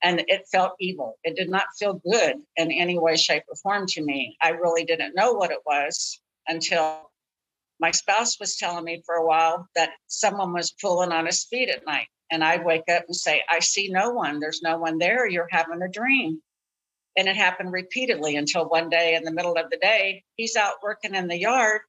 And 0.03 0.23
it 0.29 0.47
felt 0.53 0.75
evil. 0.79 1.19
It 1.25 1.35
did 1.37 1.49
not 1.49 1.65
feel 1.79 1.95
good 1.95 2.37
in 2.57 2.71
any 2.71 2.99
way, 2.99 3.17
shape, 3.17 3.45
or 3.49 3.57
form 3.57 3.87
to 3.89 4.03
me. 4.03 4.37
I 4.43 4.51
really 4.51 4.85
didn't 4.85 5.15
know 5.15 5.33
what 5.33 5.51
it 5.51 5.61
was 5.65 6.21
until 6.47 7.11
my 7.81 7.91
spouse 7.91 8.39
was 8.39 8.57
telling 8.57 8.85
me 8.85 9.03
for 9.07 9.15
a 9.15 9.27
while 9.27 9.69
that 9.75 9.93
someone 10.07 10.53
was 10.53 10.75
pulling 10.81 11.11
on 11.11 11.27
his 11.27 11.45
feet 11.45 11.71
at 11.71 11.87
night. 11.87 12.09
And 12.31 12.45
I'd 12.45 12.65
wake 12.65 12.89
up 12.91 13.05
and 13.07 13.17
say, 13.17 13.43
I 13.49 13.61
see 13.61 13.89
no 13.89 14.11
one. 14.11 14.41
There's 14.41 14.63
no 14.63 14.79
one 14.79 14.99
there. 14.99 15.29
You're 15.29 15.49
having 15.51 15.83
a 15.83 15.89
dream. 15.89 16.43
And 17.17 17.29
it 17.29 17.37
happened 17.37 17.73
repeatedly 17.73 18.37
until 18.37 18.69
one 18.69 18.89
day 18.89 19.15
in 19.15 19.25
the 19.25 19.33
middle 19.33 19.57
of 19.57 19.71
the 19.71 19.77
day, 19.77 20.25
he's 20.37 20.57
out 20.57 20.75
working 20.83 21.15
in 21.15 21.29
the 21.29 21.39
yard. 21.39 21.83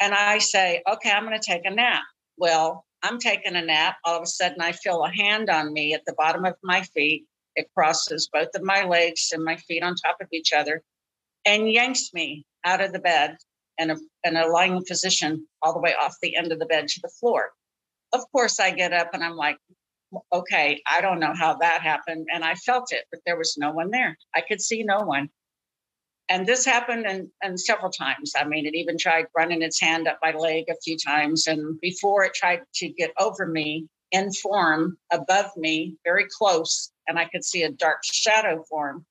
And 0.00 0.14
I 0.14 0.38
say, 0.38 0.82
okay, 0.90 1.10
I'm 1.10 1.24
going 1.24 1.38
to 1.38 1.46
take 1.46 1.66
a 1.66 1.70
nap. 1.70 2.02
Well, 2.38 2.84
I'm 3.02 3.18
taking 3.18 3.56
a 3.56 3.62
nap. 3.62 3.96
All 4.04 4.16
of 4.16 4.22
a 4.22 4.26
sudden, 4.26 4.60
I 4.60 4.72
feel 4.72 5.04
a 5.04 5.10
hand 5.10 5.50
on 5.50 5.72
me 5.72 5.92
at 5.92 6.04
the 6.06 6.14
bottom 6.14 6.44
of 6.44 6.54
my 6.62 6.82
feet. 6.82 7.26
It 7.56 7.68
crosses 7.76 8.28
both 8.32 8.48
of 8.54 8.62
my 8.62 8.84
legs 8.84 9.30
and 9.32 9.44
my 9.44 9.56
feet 9.56 9.82
on 9.82 9.94
top 9.94 10.16
of 10.20 10.28
each 10.32 10.52
other 10.52 10.82
and 11.44 11.70
yanks 11.70 12.14
me 12.14 12.46
out 12.64 12.80
of 12.80 12.92
the 12.92 12.98
bed 12.98 13.36
in 13.78 13.90
a, 13.90 13.96
in 14.24 14.36
a 14.36 14.46
lying 14.46 14.82
position 14.86 15.46
all 15.62 15.72
the 15.72 15.80
way 15.80 15.94
off 15.94 16.16
the 16.22 16.36
end 16.36 16.52
of 16.52 16.58
the 16.58 16.66
bed 16.66 16.88
to 16.88 17.00
the 17.02 17.10
floor. 17.20 17.50
Of 18.12 18.20
course, 18.32 18.60
I 18.60 18.70
get 18.70 18.92
up 18.92 19.10
and 19.12 19.22
I'm 19.22 19.36
like, 19.36 19.58
okay, 20.32 20.82
I 20.86 21.00
don't 21.00 21.20
know 21.20 21.34
how 21.34 21.54
that 21.56 21.82
happened. 21.82 22.28
And 22.32 22.44
I 22.44 22.54
felt 22.54 22.92
it, 22.92 23.04
but 23.10 23.20
there 23.26 23.36
was 23.36 23.56
no 23.58 23.72
one 23.72 23.90
there. 23.90 24.16
I 24.34 24.40
could 24.40 24.60
see 24.60 24.82
no 24.82 25.00
one 25.00 25.30
and 26.32 26.46
this 26.46 26.64
happened 26.64 27.04
and, 27.06 27.28
and 27.42 27.60
several 27.60 27.90
times. 27.90 28.32
I 28.34 28.44
mean, 28.44 28.64
it 28.64 28.74
even 28.74 28.96
tried 28.96 29.26
running 29.36 29.60
its 29.60 29.78
hand 29.78 30.08
up 30.08 30.18
my 30.22 30.32
leg 30.32 30.64
a 30.70 30.80
few 30.82 30.96
times. 30.96 31.46
And 31.46 31.78
before 31.80 32.24
it 32.24 32.32
tried 32.32 32.60
to 32.76 32.88
get 32.88 33.12
over 33.18 33.46
me 33.46 33.86
in 34.12 34.32
form 34.32 34.96
above 35.12 35.50
me, 35.58 35.96
very 36.04 36.26
close, 36.38 36.90
and 37.06 37.18
I 37.18 37.26
could 37.26 37.44
see 37.44 37.64
a 37.64 37.70
dark 37.70 37.98
shadow 38.02 38.64
form. 38.68 39.04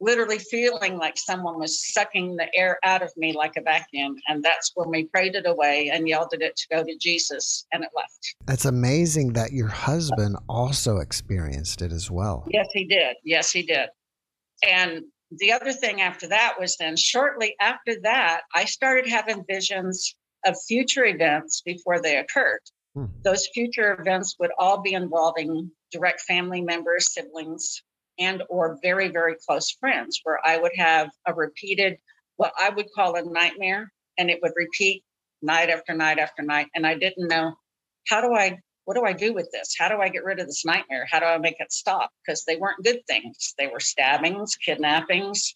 Literally 0.00 0.38
feeling 0.38 0.96
like 0.96 1.16
someone 1.16 1.58
was 1.58 1.92
sucking 1.92 2.36
the 2.36 2.46
air 2.54 2.78
out 2.84 3.02
of 3.02 3.12
me 3.16 3.32
like 3.32 3.56
a 3.56 3.62
vacuum. 3.62 4.16
And 4.28 4.42
that's 4.42 4.72
when 4.74 4.88
we 4.88 5.04
prayed 5.04 5.34
it 5.34 5.46
away 5.46 5.90
and 5.92 6.08
yelled 6.08 6.32
at 6.32 6.40
it 6.40 6.56
to 6.56 6.68
go 6.70 6.82
to 6.82 6.96
Jesus, 6.98 7.66
and 7.72 7.84
it 7.84 7.90
left. 7.94 8.34
That's 8.46 8.64
amazing 8.64 9.34
that 9.34 9.52
your 9.52 9.68
husband 9.68 10.36
also 10.48 10.98
experienced 10.98 11.82
it 11.82 11.92
as 11.92 12.10
well. 12.10 12.46
Yes, 12.48 12.68
he 12.72 12.86
did. 12.86 13.16
Yes, 13.24 13.52
he 13.52 13.62
did. 13.62 13.88
And 14.66 15.04
the 15.30 15.52
other 15.52 15.72
thing 15.72 16.00
after 16.00 16.26
that 16.28 16.56
was 16.58 16.76
then 16.76 16.96
shortly 16.96 17.54
after 17.60 18.00
that, 18.02 18.42
I 18.54 18.64
started 18.64 19.08
having 19.08 19.44
visions 19.48 20.14
of 20.44 20.56
future 20.66 21.04
events 21.04 21.62
before 21.64 22.00
they 22.00 22.16
occurred. 22.16 22.60
Hmm. 22.94 23.06
Those 23.22 23.48
future 23.54 23.96
events 24.00 24.36
would 24.40 24.50
all 24.58 24.80
be 24.80 24.94
involving 24.94 25.70
direct 25.92 26.22
family 26.22 26.60
members, 26.62 27.12
siblings, 27.12 27.82
and 28.20 28.42
or 28.48 28.78
very 28.82 29.08
very 29.08 29.34
close 29.46 29.70
friends 29.72 30.20
where 30.22 30.38
i 30.46 30.56
would 30.56 30.72
have 30.76 31.10
a 31.26 31.34
repeated 31.34 31.96
what 32.36 32.52
i 32.58 32.68
would 32.70 32.86
call 32.94 33.16
a 33.16 33.22
nightmare 33.22 33.92
and 34.18 34.30
it 34.30 34.38
would 34.42 34.52
repeat 34.54 35.02
night 35.42 35.70
after 35.70 35.94
night 35.94 36.18
after 36.18 36.42
night 36.42 36.68
and 36.74 36.86
i 36.86 36.94
didn't 36.94 37.28
know 37.28 37.54
how 38.08 38.20
do 38.20 38.34
i 38.34 38.56
what 38.86 38.96
do 38.96 39.04
i 39.04 39.12
do 39.12 39.32
with 39.32 39.48
this? 39.52 39.76
How 39.78 39.88
do 39.88 40.00
i 40.00 40.08
get 40.08 40.24
rid 40.24 40.40
of 40.40 40.46
this 40.46 40.64
nightmare? 40.64 41.06
How 41.08 41.20
do 41.20 41.26
i 41.26 41.38
make 41.38 41.60
it 41.60 41.70
stop? 41.70 42.10
Because 42.26 42.44
they 42.44 42.56
weren't 42.56 42.82
good 42.82 43.06
things. 43.06 43.54
They 43.56 43.68
were 43.68 43.78
stabbings 43.78 44.56
kidnappings 44.56 45.54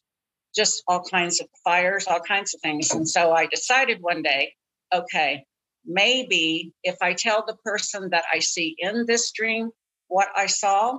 just 0.54 0.82
all 0.86 1.02
kinds 1.02 1.40
of 1.40 1.48
fires 1.64 2.06
all 2.06 2.20
kinds 2.20 2.54
of 2.54 2.60
things. 2.60 2.92
And 2.92 3.08
so 3.08 3.32
i 3.32 3.46
decided 3.46 3.98
one 4.00 4.22
day 4.22 4.52
okay 4.94 5.44
maybe 5.84 6.72
if 6.82 6.96
i 7.02 7.12
tell 7.12 7.44
the 7.46 7.56
person 7.64 8.10
that 8.10 8.24
i 8.32 8.38
see 8.38 8.74
in 8.78 9.04
this 9.06 9.32
dream 9.32 9.70
what 10.08 10.28
i 10.36 10.46
saw 10.46 10.98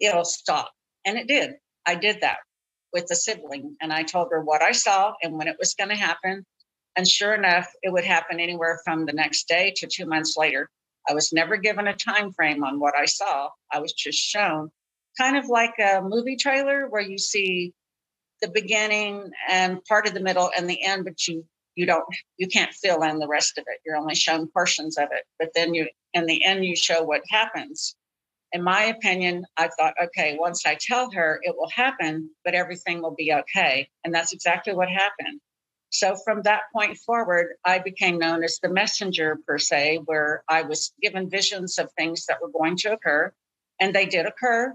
it'll 0.00 0.24
stop. 0.24 0.70
And 1.04 1.18
it 1.18 1.26
did. 1.26 1.54
I 1.86 1.94
did 1.94 2.20
that 2.22 2.38
with 2.92 3.06
the 3.06 3.16
sibling 3.16 3.76
and 3.80 3.92
I 3.92 4.04
told 4.04 4.28
her 4.30 4.40
what 4.40 4.62
I 4.62 4.72
saw 4.72 5.12
and 5.22 5.34
when 5.34 5.48
it 5.48 5.56
was 5.58 5.74
going 5.74 5.90
to 5.90 5.96
happen. 5.96 6.44
And 6.96 7.06
sure 7.08 7.34
enough, 7.34 7.68
it 7.82 7.92
would 7.92 8.04
happen 8.04 8.38
anywhere 8.38 8.80
from 8.84 9.04
the 9.04 9.12
next 9.12 9.48
day 9.48 9.72
to 9.76 9.86
two 9.86 10.06
months 10.06 10.36
later. 10.36 10.70
I 11.08 11.12
was 11.12 11.32
never 11.32 11.56
given 11.56 11.88
a 11.88 11.94
time 11.94 12.32
frame 12.32 12.64
on 12.64 12.78
what 12.78 12.94
I 12.96 13.04
saw. 13.04 13.50
I 13.72 13.80
was 13.80 13.92
just 13.92 14.18
shown 14.18 14.70
kind 15.18 15.36
of 15.36 15.46
like 15.48 15.74
a 15.78 16.00
movie 16.02 16.36
trailer 16.36 16.86
where 16.88 17.02
you 17.02 17.18
see 17.18 17.72
the 18.40 18.48
beginning 18.48 19.30
and 19.48 19.84
part 19.84 20.06
of 20.06 20.14
the 20.14 20.20
middle 20.20 20.50
and 20.56 20.68
the 20.68 20.82
end, 20.82 21.04
but 21.04 21.26
you 21.26 21.44
you 21.74 21.86
don't 21.86 22.04
you 22.36 22.46
can't 22.46 22.72
fill 22.72 23.02
in 23.02 23.18
the 23.18 23.28
rest 23.28 23.58
of 23.58 23.64
it. 23.66 23.80
You're 23.84 23.96
only 23.96 24.14
shown 24.14 24.48
portions 24.48 24.96
of 24.96 25.08
it. 25.10 25.24
But 25.38 25.50
then 25.54 25.74
you 25.74 25.88
in 26.12 26.26
the 26.26 26.44
end 26.44 26.64
you 26.64 26.76
show 26.76 27.02
what 27.02 27.22
happens 27.28 27.96
in 28.54 28.62
my 28.62 28.84
opinion, 28.84 29.44
I 29.56 29.68
thought, 29.76 29.94
okay, 30.00 30.36
once 30.38 30.64
I 30.64 30.78
tell 30.80 31.10
her, 31.10 31.40
it 31.42 31.56
will 31.58 31.68
happen, 31.70 32.30
but 32.44 32.54
everything 32.54 33.02
will 33.02 33.14
be 33.14 33.32
okay. 33.32 33.88
And 34.04 34.14
that's 34.14 34.32
exactly 34.32 34.72
what 34.72 34.88
happened. 34.88 35.40
So 35.90 36.16
from 36.24 36.42
that 36.42 36.62
point 36.72 36.96
forward, 36.98 37.56
I 37.64 37.80
became 37.80 38.16
known 38.16 38.44
as 38.44 38.60
the 38.60 38.68
messenger, 38.68 39.38
per 39.44 39.58
se, 39.58 40.02
where 40.04 40.44
I 40.48 40.62
was 40.62 40.92
given 41.02 41.28
visions 41.28 41.78
of 41.78 41.90
things 41.92 42.26
that 42.26 42.40
were 42.40 42.50
going 42.50 42.76
to 42.78 42.92
occur, 42.92 43.32
and 43.80 43.92
they 43.92 44.06
did 44.06 44.24
occur. 44.24 44.72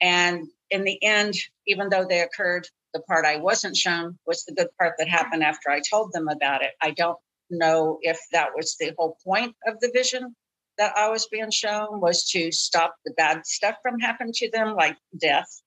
And 0.00 0.46
in 0.70 0.84
the 0.84 1.02
end, 1.02 1.34
even 1.66 1.88
though 1.88 2.06
they 2.08 2.20
occurred, 2.20 2.68
the 2.94 3.00
part 3.00 3.26
I 3.26 3.38
wasn't 3.38 3.76
shown 3.76 4.18
was 4.24 4.44
the 4.44 4.54
good 4.54 4.68
part 4.78 4.94
that 4.98 5.08
happened 5.08 5.42
after 5.42 5.68
I 5.70 5.80
told 5.80 6.12
them 6.12 6.28
about 6.28 6.62
it. 6.62 6.72
I 6.80 6.92
don't 6.92 7.18
know 7.50 7.98
if 8.02 8.20
that 8.30 8.50
was 8.56 8.76
the 8.78 8.92
whole 8.96 9.18
point 9.24 9.56
of 9.66 9.80
the 9.80 9.90
vision 9.92 10.36
that 10.80 10.96
I 10.96 11.10
was 11.10 11.28
being 11.30 11.50
shown 11.50 12.00
was 12.00 12.24
to 12.30 12.50
stop 12.50 12.96
the 13.04 13.12
bad 13.12 13.46
stuff 13.46 13.76
from 13.82 14.00
happening 14.00 14.32
to 14.36 14.50
them, 14.50 14.74
like 14.74 14.96
death. 15.20 15.60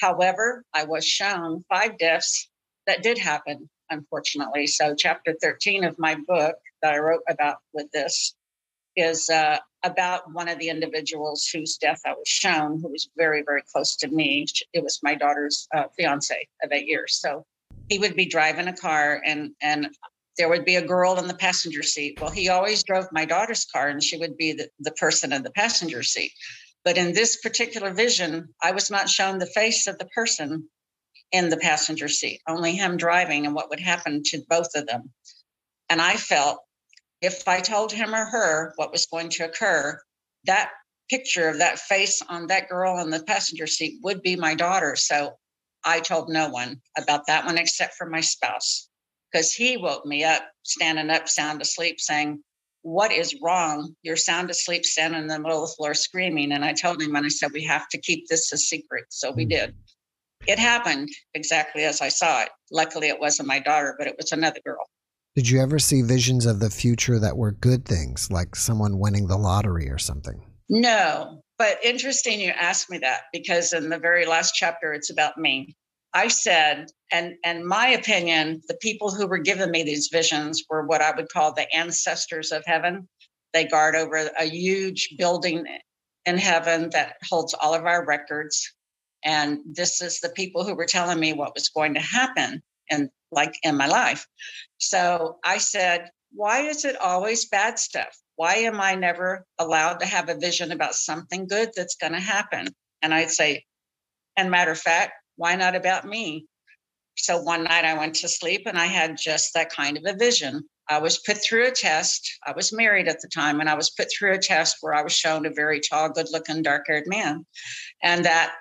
However, 0.00 0.64
I 0.74 0.84
was 0.84 1.06
shown 1.06 1.64
five 1.68 1.96
deaths 1.98 2.50
that 2.88 3.04
did 3.04 3.16
happen, 3.16 3.70
unfortunately. 3.90 4.66
So, 4.66 4.96
chapter 4.96 5.36
13 5.40 5.84
of 5.84 5.96
my 6.00 6.16
book 6.26 6.56
that 6.82 6.94
I 6.94 6.98
wrote 6.98 7.22
about 7.28 7.58
with 7.72 7.92
this 7.92 8.34
is 8.96 9.30
uh, 9.30 9.58
about 9.84 10.32
one 10.32 10.48
of 10.48 10.58
the 10.58 10.68
individuals 10.68 11.46
whose 11.46 11.76
death 11.76 12.00
I 12.04 12.10
was 12.10 12.26
shown, 12.26 12.80
who 12.82 12.88
was 12.88 13.08
very, 13.16 13.44
very 13.46 13.62
close 13.72 13.94
to 13.98 14.08
me. 14.08 14.46
It 14.72 14.82
was 14.82 14.98
my 15.00 15.14
daughter's 15.14 15.68
uh, 15.72 15.84
fiance 15.96 16.48
of 16.64 16.72
eight 16.72 16.88
years. 16.88 17.20
So, 17.20 17.46
he 17.88 18.00
would 18.00 18.16
be 18.16 18.26
driving 18.26 18.66
a 18.66 18.76
car 18.76 19.22
and 19.24 19.52
and 19.62 19.90
there 20.36 20.48
would 20.48 20.64
be 20.64 20.76
a 20.76 20.86
girl 20.86 21.18
in 21.18 21.26
the 21.26 21.34
passenger 21.34 21.82
seat. 21.82 22.16
Well, 22.20 22.30
he 22.30 22.48
always 22.48 22.82
drove 22.82 23.06
my 23.12 23.24
daughter's 23.24 23.64
car 23.64 23.88
and 23.88 24.02
she 24.02 24.16
would 24.16 24.36
be 24.36 24.52
the, 24.52 24.68
the 24.78 24.92
person 24.92 25.32
in 25.32 25.42
the 25.42 25.50
passenger 25.50 26.02
seat. 26.02 26.32
But 26.84 26.96
in 26.96 27.12
this 27.12 27.36
particular 27.40 27.92
vision, 27.92 28.48
I 28.62 28.70
was 28.70 28.90
not 28.90 29.08
shown 29.08 29.38
the 29.38 29.46
face 29.46 29.86
of 29.86 29.98
the 29.98 30.06
person 30.06 30.68
in 31.32 31.48
the 31.48 31.58
passenger 31.58 32.08
seat, 32.08 32.40
only 32.48 32.72
him 32.72 32.96
driving 32.96 33.46
and 33.46 33.54
what 33.54 33.68
would 33.70 33.80
happen 33.80 34.22
to 34.26 34.42
both 34.48 34.74
of 34.74 34.86
them. 34.86 35.12
And 35.88 36.00
I 36.00 36.16
felt 36.16 36.60
if 37.20 37.46
I 37.46 37.60
told 37.60 37.92
him 37.92 38.14
or 38.14 38.24
her 38.24 38.72
what 38.76 38.92
was 38.92 39.06
going 39.06 39.28
to 39.30 39.44
occur, 39.44 40.00
that 40.44 40.70
picture 41.10 41.48
of 41.48 41.58
that 41.58 41.78
face 41.78 42.22
on 42.28 42.46
that 42.46 42.68
girl 42.68 42.98
in 42.98 43.10
the 43.10 43.22
passenger 43.24 43.66
seat 43.66 43.98
would 44.02 44.22
be 44.22 44.36
my 44.36 44.54
daughter. 44.54 44.96
So 44.96 45.32
I 45.84 46.00
told 46.00 46.28
no 46.28 46.48
one 46.48 46.80
about 46.96 47.26
that 47.26 47.44
one 47.44 47.58
except 47.58 47.94
for 47.94 48.08
my 48.08 48.20
spouse 48.20 48.89
because 49.30 49.52
he 49.52 49.76
woke 49.76 50.06
me 50.06 50.24
up, 50.24 50.42
standing 50.62 51.10
up, 51.10 51.28
sound 51.28 51.60
asleep, 51.62 52.00
saying, 52.00 52.42
What 52.82 53.12
is 53.12 53.36
wrong? 53.42 53.94
You're 54.02 54.16
sound 54.16 54.50
asleep, 54.50 54.84
standing 54.84 55.22
in 55.22 55.26
the 55.28 55.38
middle 55.38 55.62
of 55.62 55.70
the 55.70 55.74
floor 55.76 55.94
screaming. 55.94 56.52
And 56.52 56.64
I 56.64 56.72
told 56.72 57.02
him, 57.02 57.14
and 57.16 57.26
I 57.26 57.28
said, 57.28 57.52
We 57.52 57.64
have 57.64 57.88
to 57.90 57.98
keep 57.98 58.26
this 58.28 58.52
a 58.52 58.58
secret. 58.58 59.04
So 59.10 59.30
we 59.30 59.46
mm. 59.46 59.50
did. 59.50 59.74
It 60.46 60.58
happened 60.58 61.08
exactly 61.34 61.84
as 61.84 62.00
I 62.00 62.08
saw 62.08 62.42
it. 62.42 62.48
Luckily, 62.70 63.08
it 63.08 63.20
wasn't 63.20 63.48
my 63.48 63.58
daughter, 63.58 63.94
but 63.98 64.06
it 64.06 64.16
was 64.16 64.32
another 64.32 64.60
girl. 64.64 64.88
Did 65.36 65.48
you 65.48 65.60
ever 65.60 65.78
see 65.78 66.02
visions 66.02 66.46
of 66.46 66.60
the 66.60 66.70
future 66.70 67.18
that 67.18 67.36
were 67.36 67.52
good 67.52 67.84
things, 67.84 68.30
like 68.30 68.56
someone 68.56 68.98
winning 68.98 69.26
the 69.26 69.36
lottery 69.36 69.88
or 69.88 69.98
something? 69.98 70.42
No, 70.68 71.42
but 71.58 71.84
interesting 71.84 72.40
you 72.40 72.50
asked 72.50 72.90
me 72.90 72.98
that 72.98 73.22
because 73.32 73.72
in 73.72 73.90
the 73.90 73.98
very 73.98 74.24
last 74.24 74.54
chapter, 74.54 74.92
it's 74.92 75.10
about 75.10 75.36
me. 75.36 75.76
I 76.12 76.28
said, 76.28 76.90
and 77.12 77.34
and 77.44 77.64
my 77.66 77.88
opinion, 77.88 78.62
the 78.68 78.76
people 78.76 79.10
who 79.10 79.26
were 79.26 79.38
giving 79.38 79.70
me 79.70 79.82
these 79.82 80.08
visions 80.12 80.64
were 80.68 80.86
what 80.86 81.02
I 81.02 81.12
would 81.14 81.28
call 81.28 81.52
the 81.52 81.72
ancestors 81.74 82.52
of 82.52 82.64
heaven. 82.66 83.08
They 83.52 83.64
guard 83.64 83.94
over 83.94 84.30
a 84.38 84.44
huge 84.44 85.14
building 85.18 85.66
in 86.26 86.38
heaven 86.38 86.90
that 86.90 87.16
holds 87.28 87.54
all 87.54 87.74
of 87.74 87.86
our 87.86 88.04
records. 88.04 88.72
And 89.24 89.58
this 89.64 90.00
is 90.00 90.20
the 90.20 90.30
people 90.30 90.64
who 90.64 90.74
were 90.74 90.86
telling 90.86 91.20
me 91.20 91.32
what 91.32 91.54
was 91.54 91.68
going 91.68 91.94
to 91.94 92.00
happen 92.00 92.62
and 92.90 93.10
like 93.32 93.54
in 93.62 93.76
my 93.76 93.86
life. 93.86 94.26
So 94.78 95.38
I 95.44 95.58
said, 95.58 96.10
why 96.32 96.60
is 96.62 96.84
it 96.84 96.96
always 97.00 97.48
bad 97.48 97.78
stuff? 97.78 98.16
Why 98.36 98.54
am 98.56 98.80
I 98.80 98.94
never 98.94 99.44
allowed 99.58 100.00
to 100.00 100.06
have 100.06 100.28
a 100.28 100.38
vision 100.38 100.72
about 100.72 100.94
something 100.94 101.46
good 101.46 101.70
that's 101.76 101.96
going 101.96 102.12
to 102.12 102.20
happen? 102.20 102.68
And 103.02 103.12
I'd 103.12 103.30
say, 103.30 103.64
and 104.36 104.50
matter 104.50 104.70
of 104.70 104.78
fact, 104.78 105.12
why 105.40 105.56
not 105.56 105.74
about 105.74 106.04
me? 106.04 106.44
So 107.16 107.40
one 107.40 107.64
night 107.64 107.86
I 107.86 107.96
went 107.96 108.14
to 108.16 108.28
sleep 108.28 108.64
and 108.66 108.78
I 108.78 108.84
had 108.84 109.16
just 109.16 109.54
that 109.54 109.72
kind 109.72 109.96
of 109.96 110.04
a 110.06 110.14
vision. 110.14 110.68
I 110.86 110.98
was 110.98 111.16
put 111.16 111.38
through 111.38 111.66
a 111.66 111.70
test. 111.70 112.30
I 112.46 112.52
was 112.52 112.74
married 112.74 113.08
at 113.08 113.22
the 113.22 113.28
time, 113.28 113.60
and 113.60 113.68
I 113.70 113.74
was 113.74 113.88
put 113.88 114.08
through 114.10 114.34
a 114.34 114.38
test 114.38 114.76
where 114.82 114.92
I 114.92 115.02
was 115.02 115.14
shown 115.14 115.46
a 115.46 115.50
very 115.50 115.80
tall, 115.80 116.10
good 116.10 116.26
looking, 116.30 116.60
dark 116.60 116.84
haired 116.86 117.06
man. 117.06 117.46
And 118.02 118.26
that 118.26 118.52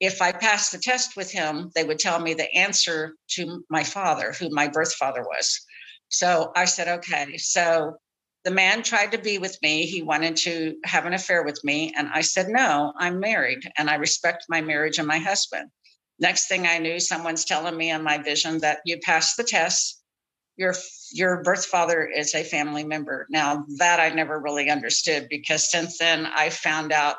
if 0.00 0.20
I 0.20 0.32
passed 0.32 0.72
the 0.72 0.78
test 0.78 1.16
with 1.16 1.30
him, 1.30 1.70
they 1.76 1.84
would 1.84 2.00
tell 2.00 2.18
me 2.18 2.34
the 2.34 2.52
answer 2.52 3.14
to 3.36 3.64
my 3.70 3.84
father, 3.84 4.32
who 4.32 4.50
my 4.50 4.66
birth 4.66 4.94
father 4.94 5.22
was. 5.22 5.60
So 6.08 6.50
I 6.56 6.64
said, 6.64 6.88
okay. 6.88 7.36
So 7.36 7.98
the 8.44 8.50
man 8.50 8.82
tried 8.82 9.12
to 9.12 9.18
be 9.18 9.38
with 9.38 9.56
me. 9.62 9.86
He 9.86 10.02
wanted 10.02 10.36
to 10.38 10.74
have 10.84 11.06
an 11.06 11.14
affair 11.14 11.44
with 11.44 11.62
me. 11.62 11.94
And 11.96 12.08
I 12.12 12.22
said, 12.22 12.48
no, 12.48 12.92
I'm 12.98 13.20
married 13.20 13.70
and 13.78 13.88
I 13.88 13.94
respect 13.94 14.46
my 14.48 14.60
marriage 14.60 14.98
and 14.98 15.06
my 15.06 15.18
husband. 15.18 15.70
Next 16.18 16.48
thing 16.48 16.66
I 16.66 16.78
knew, 16.78 16.98
someone's 16.98 17.44
telling 17.44 17.76
me 17.76 17.90
in 17.90 18.02
my 18.02 18.18
vision 18.18 18.58
that 18.60 18.78
you 18.84 18.98
passed 18.98 19.36
the 19.36 19.44
test. 19.44 20.02
Your 20.56 20.74
your 21.12 21.42
birth 21.42 21.66
father 21.66 22.06
is 22.06 22.34
a 22.34 22.42
family 22.42 22.84
member. 22.84 23.26
Now 23.28 23.66
that 23.78 24.00
I 24.00 24.08
never 24.08 24.40
really 24.40 24.70
understood 24.70 25.28
because 25.28 25.70
since 25.70 25.98
then 25.98 26.26
I 26.26 26.50
found 26.50 26.92
out. 26.92 27.16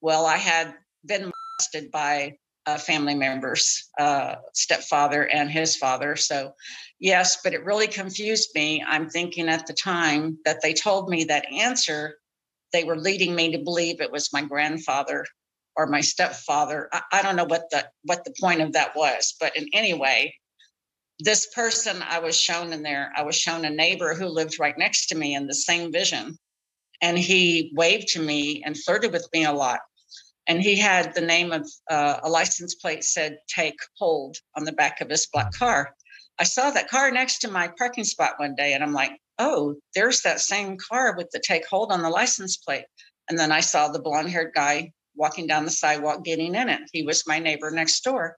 Well, 0.00 0.26
I 0.26 0.38
had 0.38 0.74
been 1.04 1.30
molested 1.60 1.92
by 1.92 2.38
uh, 2.66 2.78
family 2.78 3.14
members, 3.14 3.88
uh, 3.98 4.36
stepfather 4.54 5.28
and 5.28 5.50
his 5.50 5.76
father. 5.76 6.16
So, 6.16 6.52
yes, 6.98 7.38
but 7.42 7.54
it 7.54 7.64
really 7.64 7.86
confused 7.86 8.50
me. 8.54 8.82
I'm 8.86 9.08
thinking 9.08 9.48
at 9.48 9.66
the 9.66 9.74
time 9.74 10.38
that 10.44 10.60
they 10.62 10.72
told 10.72 11.08
me 11.08 11.24
that 11.24 11.50
answer, 11.52 12.18
they 12.72 12.84
were 12.84 12.96
leading 12.96 13.34
me 13.34 13.52
to 13.52 13.58
believe 13.58 14.00
it 14.00 14.12
was 14.12 14.32
my 14.32 14.42
grandfather 14.42 15.24
or 15.76 15.86
my 15.86 16.00
stepfather. 16.00 16.88
I, 16.92 17.02
I 17.12 17.22
don't 17.22 17.36
know 17.36 17.44
what 17.44 17.70
the 17.70 17.86
what 18.04 18.24
the 18.24 18.34
point 18.40 18.60
of 18.60 18.72
that 18.72 18.94
was, 18.96 19.34
but 19.40 19.56
in 19.56 19.68
any 19.72 19.94
way, 19.94 20.36
this 21.18 21.48
person 21.54 22.02
I 22.02 22.18
was 22.18 22.38
shown 22.38 22.72
in 22.72 22.82
there, 22.82 23.12
I 23.16 23.22
was 23.22 23.36
shown 23.36 23.64
a 23.64 23.70
neighbor 23.70 24.14
who 24.14 24.26
lived 24.26 24.58
right 24.58 24.76
next 24.76 25.06
to 25.08 25.14
me 25.16 25.34
in 25.34 25.46
the 25.46 25.54
same 25.54 25.92
vision. 25.92 26.36
And 27.00 27.18
he 27.18 27.72
waved 27.74 28.08
to 28.08 28.20
me 28.20 28.62
and 28.64 28.78
flirted 28.78 29.12
with 29.12 29.28
me 29.32 29.44
a 29.44 29.52
lot. 29.52 29.80
and 30.46 30.60
he 30.60 30.76
had 30.76 31.14
the 31.14 31.20
name 31.20 31.52
of 31.52 31.68
uh, 31.90 32.18
a 32.22 32.28
license 32.28 32.74
plate 32.74 33.04
said 33.04 33.38
"Take 33.48 33.78
Hold" 33.98 34.36
on 34.56 34.64
the 34.64 34.72
back 34.72 35.00
of 35.00 35.10
his 35.10 35.26
black 35.32 35.52
car. 35.52 35.94
I 36.38 36.44
saw 36.44 36.70
that 36.70 36.88
car 36.88 37.10
next 37.10 37.38
to 37.40 37.50
my 37.50 37.68
parking 37.78 38.04
spot 38.04 38.34
one 38.38 38.54
day, 38.54 38.72
and 38.72 38.82
I'm 38.82 38.92
like, 38.92 39.12
"Oh, 39.38 39.76
there's 39.94 40.22
that 40.22 40.40
same 40.40 40.76
car 40.76 41.14
with 41.16 41.30
the 41.30 41.40
"Take 41.40 41.66
Hold" 41.68 41.92
on 41.92 42.02
the 42.02 42.10
license 42.10 42.56
plate." 42.56 42.86
And 43.28 43.38
then 43.38 43.52
I 43.52 43.60
saw 43.60 43.88
the 43.88 44.00
blonde-haired 44.02 44.52
guy 44.54 44.92
walking 45.14 45.46
down 45.46 45.64
the 45.64 45.70
sidewalk, 45.70 46.24
getting 46.24 46.54
in 46.54 46.68
it. 46.68 46.80
He 46.92 47.02
was 47.02 47.26
my 47.26 47.38
neighbor 47.38 47.70
next 47.70 48.02
door, 48.02 48.36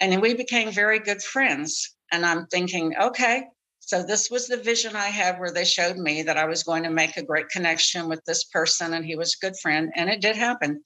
and 0.00 0.20
we 0.20 0.34
became 0.34 0.70
very 0.70 0.98
good 0.98 1.22
friends. 1.22 1.96
And 2.12 2.26
I'm 2.26 2.46
thinking, 2.46 2.94
okay, 3.00 3.44
so 3.90 4.02
this 4.02 4.30
was 4.30 4.46
the 4.46 4.56
vision 4.56 4.94
I 4.94 5.06
had 5.06 5.38
where 5.40 5.50
they 5.50 5.64
showed 5.64 5.96
me 5.96 6.22
that 6.22 6.36
I 6.36 6.44
was 6.44 6.62
going 6.62 6.82
to 6.84 6.90
make 6.90 7.16
a 7.16 7.24
great 7.24 7.48
connection 7.48 8.08
with 8.08 8.24
this 8.24 8.44
person 8.44 8.94
and 8.94 9.04
he 9.04 9.16
was 9.16 9.34
a 9.34 9.44
good 9.44 9.58
friend. 9.60 9.90
And 9.96 10.08
it 10.08 10.20
did 10.20 10.36
happen. 10.36 10.82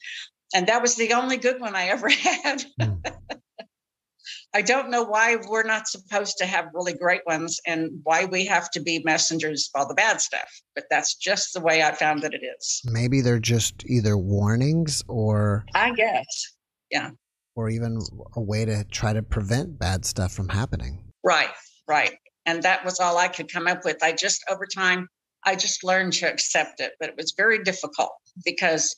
And 0.54 0.66
that 0.68 0.80
was 0.80 0.94
the 0.94 1.12
only 1.12 1.36
good 1.36 1.60
one 1.60 1.74
I 1.74 1.88
ever 1.88 2.08
had. 2.10 2.64
Hmm. 2.80 2.94
I 4.54 4.62
don't 4.62 4.88
know 4.88 5.02
why 5.02 5.36
we're 5.48 5.64
not 5.64 5.88
supposed 5.88 6.38
to 6.38 6.46
have 6.46 6.66
really 6.72 6.94
great 6.94 7.22
ones 7.26 7.60
and 7.66 7.90
why 8.04 8.24
we 8.24 8.46
have 8.46 8.70
to 8.70 8.80
be 8.80 9.02
messengers 9.04 9.68
of 9.74 9.80
all 9.80 9.88
the 9.88 9.94
bad 9.94 10.20
stuff. 10.20 10.48
But 10.76 10.84
that's 10.90 11.16
just 11.16 11.54
the 11.54 11.60
way 11.60 11.82
I 11.82 11.92
found 11.92 12.22
that 12.22 12.34
it 12.34 12.42
is. 12.44 12.80
Maybe 12.84 13.20
they're 13.20 13.40
just 13.40 13.84
either 13.86 14.16
warnings 14.16 15.02
or. 15.08 15.64
I 15.74 15.90
guess. 15.90 16.54
Yeah. 16.90 17.10
Or 17.56 17.68
even 17.68 18.00
a 18.36 18.40
way 18.40 18.64
to 18.64 18.84
try 18.84 19.12
to 19.12 19.22
prevent 19.22 19.76
bad 19.76 20.04
stuff 20.04 20.32
from 20.32 20.48
happening. 20.48 21.02
Right, 21.24 21.50
right. 21.88 22.14
And 22.46 22.62
that 22.62 22.84
was 22.84 23.00
all 23.00 23.18
I 23.18 23.28
could 23.28 23.52
come 23.52 23.66
up 23.66 23.84
with. 23.84 24.02
I 24.02 24.12
just, 24.12 24.44
over 24.48 24.66
time, 24.66 25.08
I 25.44 25.56
just 25.56 25.82
learned 25.82 26.12
to 26.14 26.30
accept 26.30 26.80
it, 26.80 26.92
but 27.00 27.08
it 27.08 27.16
was 27.16 27.34
very 27.36 27.62
difficult 27.62 28.12
because 28.44 28.94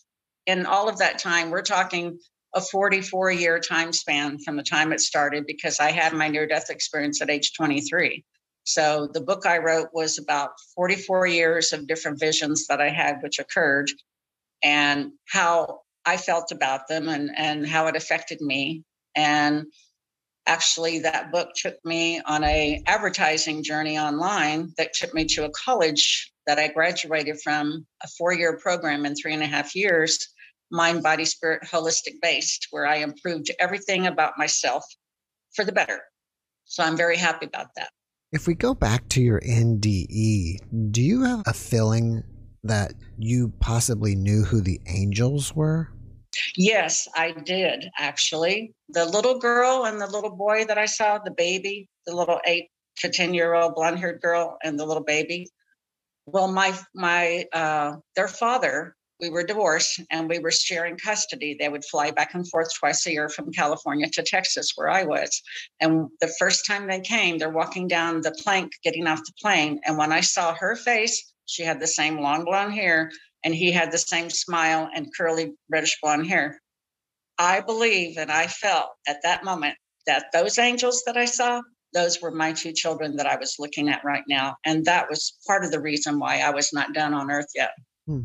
in 0.46 0.66
all 0.66 0.88
of 0.88 0.98
that 0.98 1.18
time, 1.18 1.50
we're 1.50 1.62
talking 1.62 2.18
a 2.56 2.60
44 2.60 3.30
year 3.32 3.60
time 3.60 3.92
span 3.92 4.38
from 4.38 4.56
the 4.56 4.62
time 4.62 4.90
it 4.90 5.00
started 5.00 5.46
because 5.46 5.78
I 5.78 5.92
had 5.92 6.14
my 6.14 6.28
near 6.28 6.46
death 6.46 6.70
experience 6.70 7.20
at 7.20 7.30
age 7.30 7.52
23. 7.52 8.24
So 8.64 9.08
the 9.12 9.20
book 9.20 9.46
I 9.46 9.58
wrote 9.58 9.90
was 9.92 10.18
about 10.18 10.52
44 10.74 11.26
years 11.26 11.72
of 11.72 11.86
different 11.86 12.18
visions 12.18 12.66
that 12.66 12.80
I 12.80 12.88
had, 12.88 13.18
which 13.22 13.38
occurred, 13.38 13.90
and 14.64 15.12
how 15.28 15.82
I 16.04 16.16
felt 16.16 16.50
about 16.50 16.88
them 16.88 17.08
and, 17.08 17.30
and 17.36 17.66
how 17.66 17.86
it 17.88 17.94
affected 17.94 18.40
me. 18.40 18.82
And 19.14 19.66
actually 20.46 21.00
that 21.00 21.30
book 21.30 21.50
took 21.54 21.76
me 21.84 22.22
on 22.22 22.42
a 22.42 22.82
advertising 22.86 23.62
journey 23.62 23.98
online 23.98 24.72
that 24.78 24.94
took 24.94 25.12
me 25.12 25.26
to 25.26 25.44
a 25.44 25.50
college 25.50 26.32
that 26.46 26.58
i 26.58 26.68
graduated 26.68 27.40
from 27.42 27.84
a 28.04 28.08
four-year 28.16 28.56
program 28.58 29.04
in 29.04 29.16
three 29.16 29.34
and 29.34 29.42
a 29.42 29.46
half 29.46 29.74
years 29.74 30.28
mind 30.70 31.02
body 31.02 31.24
spirit 31.24 31.62
holistic 31.64 32.14
based 32.22 32.68
where 32.70 32.86
i 32.86 32.96
improved 32.96 33.50
everything 33.60 34.06
about 34.06 34.32
myself 34.36 34.84
for 35.54 35.64
the 35.64 35.72
better 35.72 36.00
so 36.64 36.82
i'm 36.82 36.96
very 36.96 37.16
happy 37.16 37.46
about 37.46 37.68
that 37.76 37.90
if 38.32 38.46
we 38.46 38.54
go 38.54 38.74
back 38.74 39.08
to 39.08 39.20
your 39.22 39.40
nde 39.40 40.58
do 40.90 41.02
you 41.02 41.22
have 41.22 41.42
a 41.46 41.52
feeling 41.52 42.22
that 42.64 42.92
you 43.18 43.52
possibly 43.60 44.16
knew 44.16 44.42
who 44.42 44.60
the 44.60 44.80
angels 44.86 45.54
were 45.54 45.90
Yes, 46.56 47.08
I 47.14 47.32
did 47.32 47.88
actually. 47.98 48.74
The 48.90 49.04
little 49.04 49.38
girl 49.38 49.84
and 49.84 50.00
the 50.00 50.06
little 50.06 50.34
boy 50.34 50.64
that 50.66 50.78
I 50.78 50.86
saw, 50.86 51.18
the 51.18 51.30
baby, 51.30 51.88
the 52.06 52.14
little 52.14 52.40
eight 52.44 52.68
to 52.98 53.08
10 53.08 53.34
year 53.34 53.54
old 53.54 53.74
blonde 53.74 53.98
haired 53.98 54.20
girl 54.20 54.58
and 54.62 54.78
the 54.78 54.86
little 54.86 55.04
baby. 55.04 55.48
Well, 56.26 56.48
my, 56.48 56.76
my, 56.94 57.44
uh, 57.52 57.96
their 58.16 58.28
father, 58.28 58.95
we 59.20 59.30
were 59.30 59.44
divorced 59.44 60.00
and 60.10 60.28
we 60.28 60.38
were 60.38 60.50
sharing 60.50 60.96
custody. 60.98 61.56
They 61.58 61.68
would 61.68 61.84
fly 61.84 62.10
back 62.10 62.34
and 62.34 62.48
forth 62.48 62.68
twice 62.78 63.06
a 63.06 63.12
year 63.12 63.28
from 63.28 63.52
California 63.52 64.08
to 64.10 64.22
Texas, 64.22 64.72
where 64.74 64.90
I 64.90 65.04
was. 65.04 65.42
And 65.80 66.08
the 66.20 66.32
first 66.38 66.66
time 66.66 66.86
they 66.86 67.00
came, 67.00 67.38
they're 67.38 67.50
walking 67.50 67.88
down 67.88 68.20
the 68.20 68.36
plank, 68.42 68.72
getting 68.82 69.06
off 69.06 69.20
the 69.20 69.32
plane. 69.40 69.80
And 69.84 69.96
when 69.96 70.12
I 70.12 70.20
saw 70.20 70.54
her 70.54 70.76
face, 70.76 71.32
she 71.46 71.62
had 71.62 71.80
the 71.80 71.86
same 71.86 72.20
long 72.20 72.44
blonde 72.44 72.74
hair 72.74 73.10
and 73.44 73.54
he 73.54 73.70
had 73.72 73.92
the 73.92 73.98
same 73.98 74.28
smile 74.28 74.90
and 74.94 75.14
curly 75.16 75.54
reddish 75.70 75.98
blonde 76.02 76.26
hair. 76.26 76.60
I 77.38 77.60
believe 77.60 78.16
and 78.18 78.30
I 78.30 78.46
felt 78.46 78.90
at 79.06 79.22
that 79.22 79.44
moment 79.44 79.76
that 80.06 80.26
those 80.32 80.58
angels 80.58 81.02
that 81.06 81.16
I 81.16 81.26
saw, 81.26 81.62
those 81.92 82.20
were 82.20 82.30
my 82.30 82.52
two 82.52 82.72
children 82.72 83.16
that 83.16 83.26
I 83.26 83.36
was 83.36 83.56
looking 83.58 83.88
at 83.88 84.04
right 84.04 84.24
now. 84.28 84.56
And 84.64 84.84
that 84.86 85.08
was 85.08 85.36
part 85.46 85.64
of 85.64 85.70
the 85.70 85.80
reason 85.80 86.18
why 86.18 86.40
I 86.40 86.50
was 86.50 86.72
not 86.72 86.92
done 86.92 87.14
on 87.14 87.30
earth 87.30 87.48
yet. 87.54 87.70
Hmm. 88.06 88.22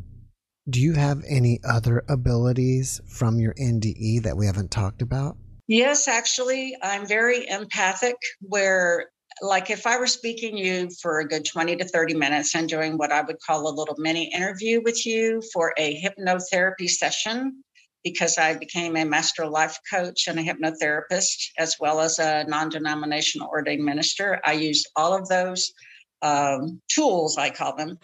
Do 0.72 0.80
you 0.80 0.94
have 0.94 1.22
any 1.28 1.60
other 1.66 2.06
abilities 2.08 3.02
from 3.06 3.40
your 3.40 3.54
NDE 3.56 4.24
that 4.24 4.38
we 4.38 4.46
haven't 4.46 4.72
talked 4.72 5.02
about? 5.02 5.36
Yes, 5.68 6.08
actually, 6.08 6.78
I'm 6.82 7.06
very 7.06 7.46
empathic, 7.50 8.16
where 8.40 9.10
like 9.42 9.70
if 9.70 9.86
I 9.86 10.00
were 10.00 10.08
speaking 10.08 10.58
you 10.58 10.90
for 11.02 11.20
a 11.20 11.28
good 11.28 11.44
20 11.44 11.76
to 11.76 11.84
30 11.84 12.14
minutes 12.14 12.56
and 12.56 12.70
doing 12.70 12.98
what 12.98 13.12
I 13.12 13.22
would 13.22 13.40
call 13.46 13.68
a 13.68 13.76
little 13.76 13.96
mini 13.98 14.34
interview 14.34 14.82
with 14.82 15.06
you 15.06 15.42
for 15.52 15.74
a 15.78 16.02
hypnotherapy 16.02 16.88
session, 16.90 17.64
because 18.02 18.38
I 18.38 18.58
became 18.58 18.96
a 18.96 19.04
master 19.04 19.48
life 19.48 19.78
coach 19.92 20.30
and 20.30 20.40
a 20.40 20.44
hypnotherapist, 20.44 21.50
as 21.58 21.76
well 21.82 22.00
as 22.00 22.18
a 22.18 22.46
non 22.46 22.70
denominational 22.70 23.50
ordained 23.50 23.84
minister, 23.84 24.40
I 24.46 24.54
used 24.54 24.88
all 24.96 25.14
of 25.14 25.28
those 25.28 25.74
um, 26.22 26.80
tools, 26.90 27.38
I 27.38 27.50
call 27.50 27.76
them, 27.76 27.98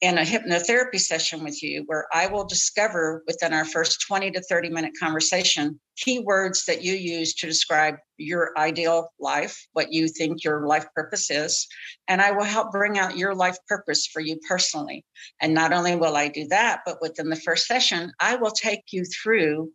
in 0.00 0.16
a 0.16 0.22
hypnotherapy 0.22 0.98
session 0.98 1.44
with 1.44 1.62
you 1.62 1.82
where 1.86 2.06
I 2.12 2.26
will 2.26 2.44
discover 2.44 3.22
within 3.26 3.52
our 3.52 3.66
first 3.66 4.02
20 4.06 4.30
to 4.30 4.40
30 4.40 4.70
minute 4.70 4.92
conversation 4.98 5.78
keywords 6.02 6.64
that 6.64 6.82
you 6.82 6.94
use 6.94 7.34
to 7.34 7.46
describe 7.46 7.96
your 8.16 8.52
ideal 8.56 9.12
life, 9.20 9.66
what 9.72 9.92
you 9.92 10.08
think 10.08 10.42
your 10.42 10.66
life 10.66 10.86
purpose 10.94 11.30
is. 11.30 11.66
And 12.08 12.22
I 12.22 12.30
will 12.30 12.44
help 12.44 12.72
bring 12.72 12.98
out 12.98 13.18
your 13.18 13.34
life 13.34 13.58
purpose 13.68 14.06
for 14.06 14.20
you 14.20 14.38
personally. 14.48 15.04
And 15.40 15.52
not 15.52 15.72
only 15.74 15.96
will 15.96 16.16
I 16.16 16.28
do 16.28 16.48
that, 16.48 16.80
but 16.86 17.02
within 17.02 17.28
the 17.28 17.36
first 17.36 17.66
session, 17.66 18.12
I 18.18 18.36
will 18.36 18.52
take 18.52 18.84
you 18.92 19.04
through 19.04 19.70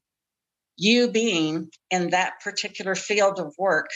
you 0.76 1.08
being 1.10 1.70
in 1.92 2.10
that 2.10 2.42
particular 2.44 2.96
field 2.96 3.40
of 3.40 3.54
work 3.60 3.90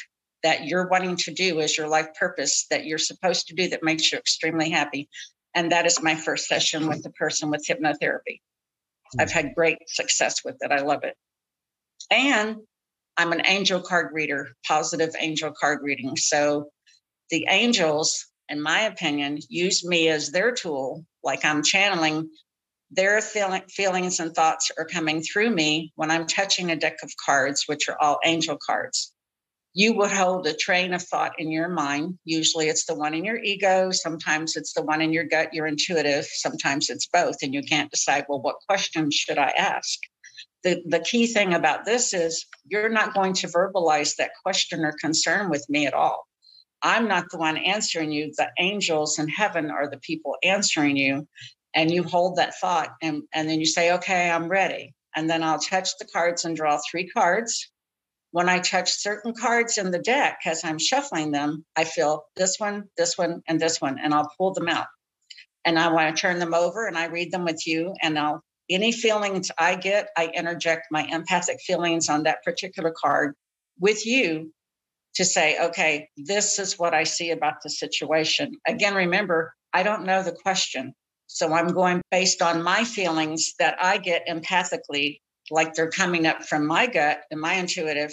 that 0.43 0.65
you're 0.65 0.87
wanting 0.87 1.17
to 1.17 1.33
do 1.33 1.59
as 1.59 1.77
your 1.77 1.87
life 1.87 2.07
purpose 2.17 2.67
that 2.69 2.85
you're 2.85 2.97
supposed 2.97 3.47
to 3.47 3.55
do 3.55 3.67
that 3.69 3.83
makes 3.83 4.11
you 4.11 4.17
extremely 4.17 4.69
happy 4.69 5.09
and 5.55 5.71
that 5.71 5.85
is 5.85 6.01
my 6.01 6.15
first 6.15 6.47
session 6.47 6.88
with 6.88 7.03
the 7.03 7.12
person 7.12 7.49
with 7.49 7.65
hypnotherapy. 7.67 8.41
Hmm. 9.13 9.21
I've 9.21 9.31
had 9.31 9.55
great 9.55 9.77
success 9.88 10.43
with 10.43 10.57
it. 10.62 10.71
I 10.71 10.79
love 10.81 11.03
it. 11.03 11.15
And 12.12 12.57
I'm 13.17 13.31
an 13.31 13.45
angel 13.45 13.81
card 13.81 14.13
reader, 14.13 14.49
positive 14.67 15.13
angel 15.19 15.51
card 15.59 15.79
reading. 15.83 16.15
So 16.15 16.69
the 17.29 17.45
angels, 17.49 18.25
in 18.47 18.62
my 18.62 18.81
opinion, 18.81 19.39
use 19.49 19.85
me 19.85 20.09
as 20.09 20.31
their 20.31 20.51
tool, 20.51 21.05
like 21.23 21.43
I'm 21.43 21.63
channeling 21.63 22.29
their 22.91 23.21
feeling, 23.21 23.62
feelings 23.69 24.19
and 24.19 24.33
thoughts 24.33 24.71
are 24.77 24.85
coming 24.85 25.21
through 25.21 25.51
me 25.51 25.91
when 25.95 26.09
I'm 26.09 26.25
touching 26.25 26.71
a 26.71 26.75
deck 26.75 26.97
of 27.03 27.12
cards, 27.23 27.65
which 27.67 27.88
are 27.88 28.01
all 28.01 28.19
angel 28.25 28.57
cards 28.65 29.13
you 29.73 29.93
would 29.93 30.12
hold 30.12 30.47
a 30.47 30.53
train 30.53 30.93
of 30.93 31.03
thought 31.03 31.34
in 31.38 31.51
your 31.51 31.69
mind. 31.69 32.17
Usually 32.25 32.69
it's 32.69 32.86
the 32.86 32.95
one 32.95 33.13
in 33.13 33.23
your 33.23 33.38
ego, 33.38 33.91
sometimes 33.91 34.55
it's 34.55 34.73
the 34.73 34.82
one 34.82 35.01
in 35.01 35.13
your 35.13 35.25
gut, 35.25 35.53
your 35.53 35.67
intuitive, 35.67 36.25
sometimes 36.25 36.89
it's 36.89 37.08
both, 37.08 37.38
and 37.43 37.53
you 37.53 37.62
can't 37.62 37.91
decide, 37.91 38.25
well, 38.27 38.41
what 38.41 38.55
question 38.67 39.12
should 39.12 39.38
I 39.38 39.49
ask? 39.49 39.99
The, 40.63 40.82
the 40.88 40.99
key 40.99 41.27
thing 41.27 41.53
about 41.53 41.86
this 41.86 42.13
is 42.13 42.45
you're 42.65 42.89
not 42.89 43.13
going 43.13 43.34
to 43.34 43.47
verbalize 43.47 44.15
that 44.15 44.32
question 44.43 44.84
or 44.84 44.93
concern 44.99 45.49
with 45.49 45.65
me 45.69 45.86
at 45.86 45.93
all. 45.93 46.27
I'm 46.82 47.08
not 47.08 47.25
the 47.29 47.38
one 47.38 47.58
answering 47.58 48.12
you. 48.12 48.32
The 48.38 48.49
angels 48.60 49.19
in 49.19 49.27
heaven 49.27 49.69
are 49.69 49.89
the 49.89 49.99
people 49.99 50.36
answering 50.43 50.97
you. 50.97 51.27
And 51.75 51.91
you 51.91 52.03
hold 52.03 52.38
that 52.38 52.55
thought 52.55 52.89
and, 53.01 53.23
and 53.34 53.47
then 53.47 53.60
you 53.60 53.65
say, 53.65 53.93
okay, 53.93 54.29
I'm 54.29 54.47
ready. 54.47 54.95
And 55.15 55.29
then 55.29 55.43
I'll 55.43 55.60
touch 55.60 55.89
the 55.99 56.08
cards 56.12 56.43
and 56.43 56.55
draw 56.55 56.79
three 56.89 57.08
cards 57.08 57.69
when 58.31 58.49
I 58.49 58.59
touch 58.59 58.91
certain 58.91 59.33
cards 59.33 59.77
in 59.77 59.91
the 59.91 59.99
deck 59.99 60.39
as 60.45 60.63
I'm 60.63 60.77
shuffling 60.77 61.31
them, 61.31 61.65
I 61.75 61.83
feel 61.83 62.25
this 62.35 62.59
one, 62.59 62.85
this 62.97 63.17
one, 63.17 63.41
and 63.47 63.59
this 63.59 63.81
one, 63.81 63.97
and 63.99 64.13
I'll 64.13 64.31
pull 64.37 64.53
them 64.53 64.67
out. 64.67 64.87
And 65.65 65.79
I 65.79 65.91
want 65.91 66.15
to 66.15 66.21
turn 66.21 66.39
them 66.39 66.53
over 66.53 66.87
and 66.87 66.97
I 66.97 67.05
read 67.05 67.31
them 67.31 67.43
with 67.43 67.65
you. 67.65 67.93
And 68.01 68.17
I'll, 68.17 68.41
any 68.69 68.91
feelings 68.91 69.49
I 69.57 69.75
get, 69.75 70.09
I 70.15 70.27
interject 70.27 70.87
my 70.91 71.03
empathic 71.03 71.59
feelings 71.61 72.07
on 72.07 72.23
that 72.23 72.43
particular 72.43 72.93
card 72.95 73.33
with 73.79 74.05
you 74.05 74.53
to 75.15 75.25
say, 75.25 75.59
okay, 75.59 76.07
this 76.15 76.59
is 76.59 76.77
what 76.77 76.93
I 76.93 77.03
see 77.03 77.31
about 77.31 77.55
the 77.63 77.69
situation. 77.69 78.53
Again, 78.67 78.93
remember, 78.93 79.53
I 79.73 79.83
don't 79.83 80.05
know 80.05 80.23
the 80.23 80.31
question. 80.31 80.93
So 81.27 81.53
I'm 81.53 81.73
going 81.73 82.01
based 82.09 82.41
on 82.41 82.63
my 82.63 82.83
feelings 82.83 83.53
that 83.59 83.77
I 83.81 83.97
get 83.97 84.27
empathically 84.27 85.19
like 85.51 85.73
they're 85.73 85.89
coming 85.89 86.27
up 86.27 86.43
from 86.43 86.67
my 86.67 86.88
gut 86.88 87.21
and 87.31 87.39
my 87.39 87.53
intuitive 87.55 88.12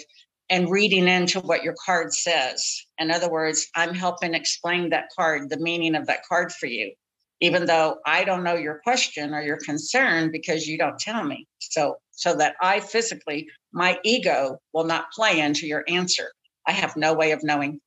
and 0.49 0.71
reading 0.71 1.07
into 1.07 1.39
what 1.39 1.63
your 1.63 1.75
card 1.85 2.13
says. 2.13 2.85
In 2.99 3.11
other 3.11 3.29
words, 3.29 3.67
I'm 3.75 3.93
helping 3.93 4.33
explain 4.33 4.89
that 4.89 5.09
card, 5.17 5.49
the 5.49 5.59
meaning 5.59 5.95
of 5.95 6.07
that 6.07 6.25
card 6.27 6.51
for 6.51 6.67
you, 6.67 6.93
even 7.41 7.65
though 7.65 7.97
I 8.05 8.23
don't 8.23 8.43
know 8.43 8.55
your 8.55 8.79
question 8.83 9.33
or 9.33 9.41
your 9.41 9.59
concern 9.65 10.31
because 10.31 10.67
you 10.67 10.77
don't 10.77 10.99
tell 10.99 11.23
me. 11.23 11.47
So 11.59 11.97
so 12.11 12.35
that 12.35 12.55
I 12.61 12.79
physically, 12.79 13.47
my 13.71 13.99
ego 14.03 14.57
will 14.73 14.85
not 14.85 15.11
play 15.11 15.39
into 15.39 15.67
your 15.67 15.83
answer. 15.87 16.31
I 16.67 16.71
have 16.71 16.97
no 16.97 17.13
way 17.13 17.31
of 17.31 17.43
knowing 17.43 17.79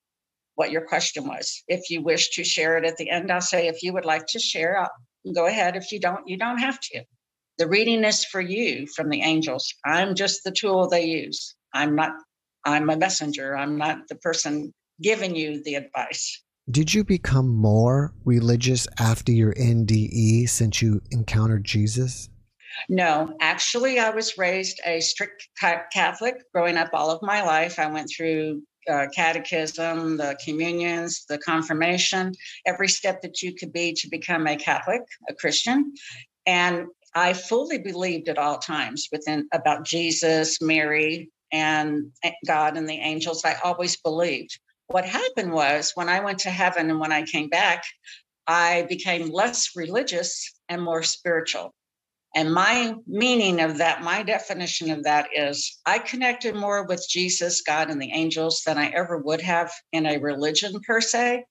what 0.54 0.70
your 0.70 0.82
question 0.82 1.26
was. 1.26 1.64
If 1.68 1.90
you 1.90 2.02
wish 2.02 2.30
to 2.30 2.44
share 2.44 2.78
it 2.78 2.84
at 2.84 2.96
the 2.96 3.10
end, 3.10 3.32
I'll 3.32 3.40
say, 3.40 3.66
if 3.66 3.82
you 3.82 3.92
would 3.92 4.04
like 4.04 4.26
to 4.28 4.38
share, 4.38 4.78
I'll 4.78 4.90
go 5.34 5.46
ahead. 5.46 5.74
If 5.74 5.90
you 5.90 5.98
don't, 5.98 6.28
you 6.28 6.36
don't 6.36 6.58
have 6.58 6.78
to. 6.80 7.04
The 7.60 7.68
reading 7.68 8.04
is 8.04 8.24
for 8.24 8.40
you 8.40 8.86
from 8.86 9.10
the 9.10 9.20
angels. 9.20 9.74
I'm 9.84 10.14
just 10.14 10.44
the 10.44 10.50
tool 10.50 10.88
they 10.88 11.04
use. 11.04 11.54
I'm 11.74 11.94
not, 11.94 12.12
I'm 12.64 12.88
a 12.88 12.96
messenger. 12.96 13.54
I'm 13.54 13.76
not 13.76 14.08
the 14.08 14.14
person 14.14 14.72
giving 15.02 15.36
you 15.36 15.62
the 15.62 15.74
advice. 15.74 16.42
Did 16.70 16.94
you 16.94 17.04
become 17.04 17.54
more 17.54 18.14
religious 18.24 18.88
after 18.98 19.30
your 19.30 19.52
NDE 19.52 20.48
since 20.48 20.80
you 20.80 21.02
encountered 21.10 21.66
Jesus? 21.66 22.30
No, 22.88 23.36
actually, 23.42 23.98
I 23.98 24.08
was 24.08 24.38
raised 24.38 24.80
a 24.86 25.00
strict 25.00 25.46
Catholic 25.92 26.36
growing 26.54 26.78
up 26.78 26.88
all 26.94 27.10
of 27.10 27.20
my 27.20 27.42
life. 27.42 27.78
I 27.78 27.88
went 27.88 28.08
through 28.08 28.62
uh, 28.90 29.08
catechism, 29.14 30.16
the 30.16 30.34
communions, 30.42 31.26
the 31.28 31.36
confirmation, 31.36 32.32
every 32.66 32.88
step 32.88 33.20
that 33.20 33.42
you 33.42 33.54
could 33.54 33.70
be 33.70 33.92
to 33.98 34.08
become 34.08 34.46
a 34.46 34.56
Catholic, 34.56 35.02
a 35.28 35.34
Christian. 35.34 35.92
And 36.46 36.86
I 37.14 37.32
fully 37.32 37.78
believed 37.78 38.28
at 38.28 38.38
all 38.38 38.58
times 38.58 39.08
within 39.10 39.48
about 39.52 39.84
Jesus, 39.84 40.60
Mary, 40.60 41.30
and 41.52 42.12
God 42.46 42.76
and 42.76 42.88
the 42.88 42.94
angels. 42.94 43.44
I 43.44 43.56
always 43.64 43.96
believed. 43.96 44.58
What 44.86 45.04
happened 45.04 45.52
was 45.52 45.92
when 45.94 46.08
I 46.08 46.20
went 46.20 46.40
to 46.40 46.50
heaven 46.50 46.90
and 46.90 47.00
when 47.00 47.12
I 47.12 47.22
came 47.22 47.48
back, 47.48 47.84
I 48.46 48.86
became 48.88 49.30
less 49.30 49.76
religious 49.76 50.52
and 50.68 50.82
more 50.82 51.02
spiritual. 51.02 51.72
And 52.34 52.52
my 52.52 52.94
meaning 53.06 53.60
of 53.60 53.78
that, 53.78 54.02
my 54.02 54.22
definition 54.22 54.90
of 54.90 55.02
that 55.04 55.28
is 55.34 55.80
I 55.84 55.98
connected 55.98 56.54
more 56.54 56.84
with 56.86 57.04
Jesus, 57.08 57.62
God, 57.62 57.90
and 57.90 58.00
the 58.00 58.12
angels 58.12 58.62
than 58.64 58.78
I 58.78 58.88
ever 58.90 59.18
would 59.18 59.40
have 59.40 59.72
in 59.92 60.06
a 60.06 60.18
religion 60.18 60.80
per 60.86 61.00
se, 61.00 61.44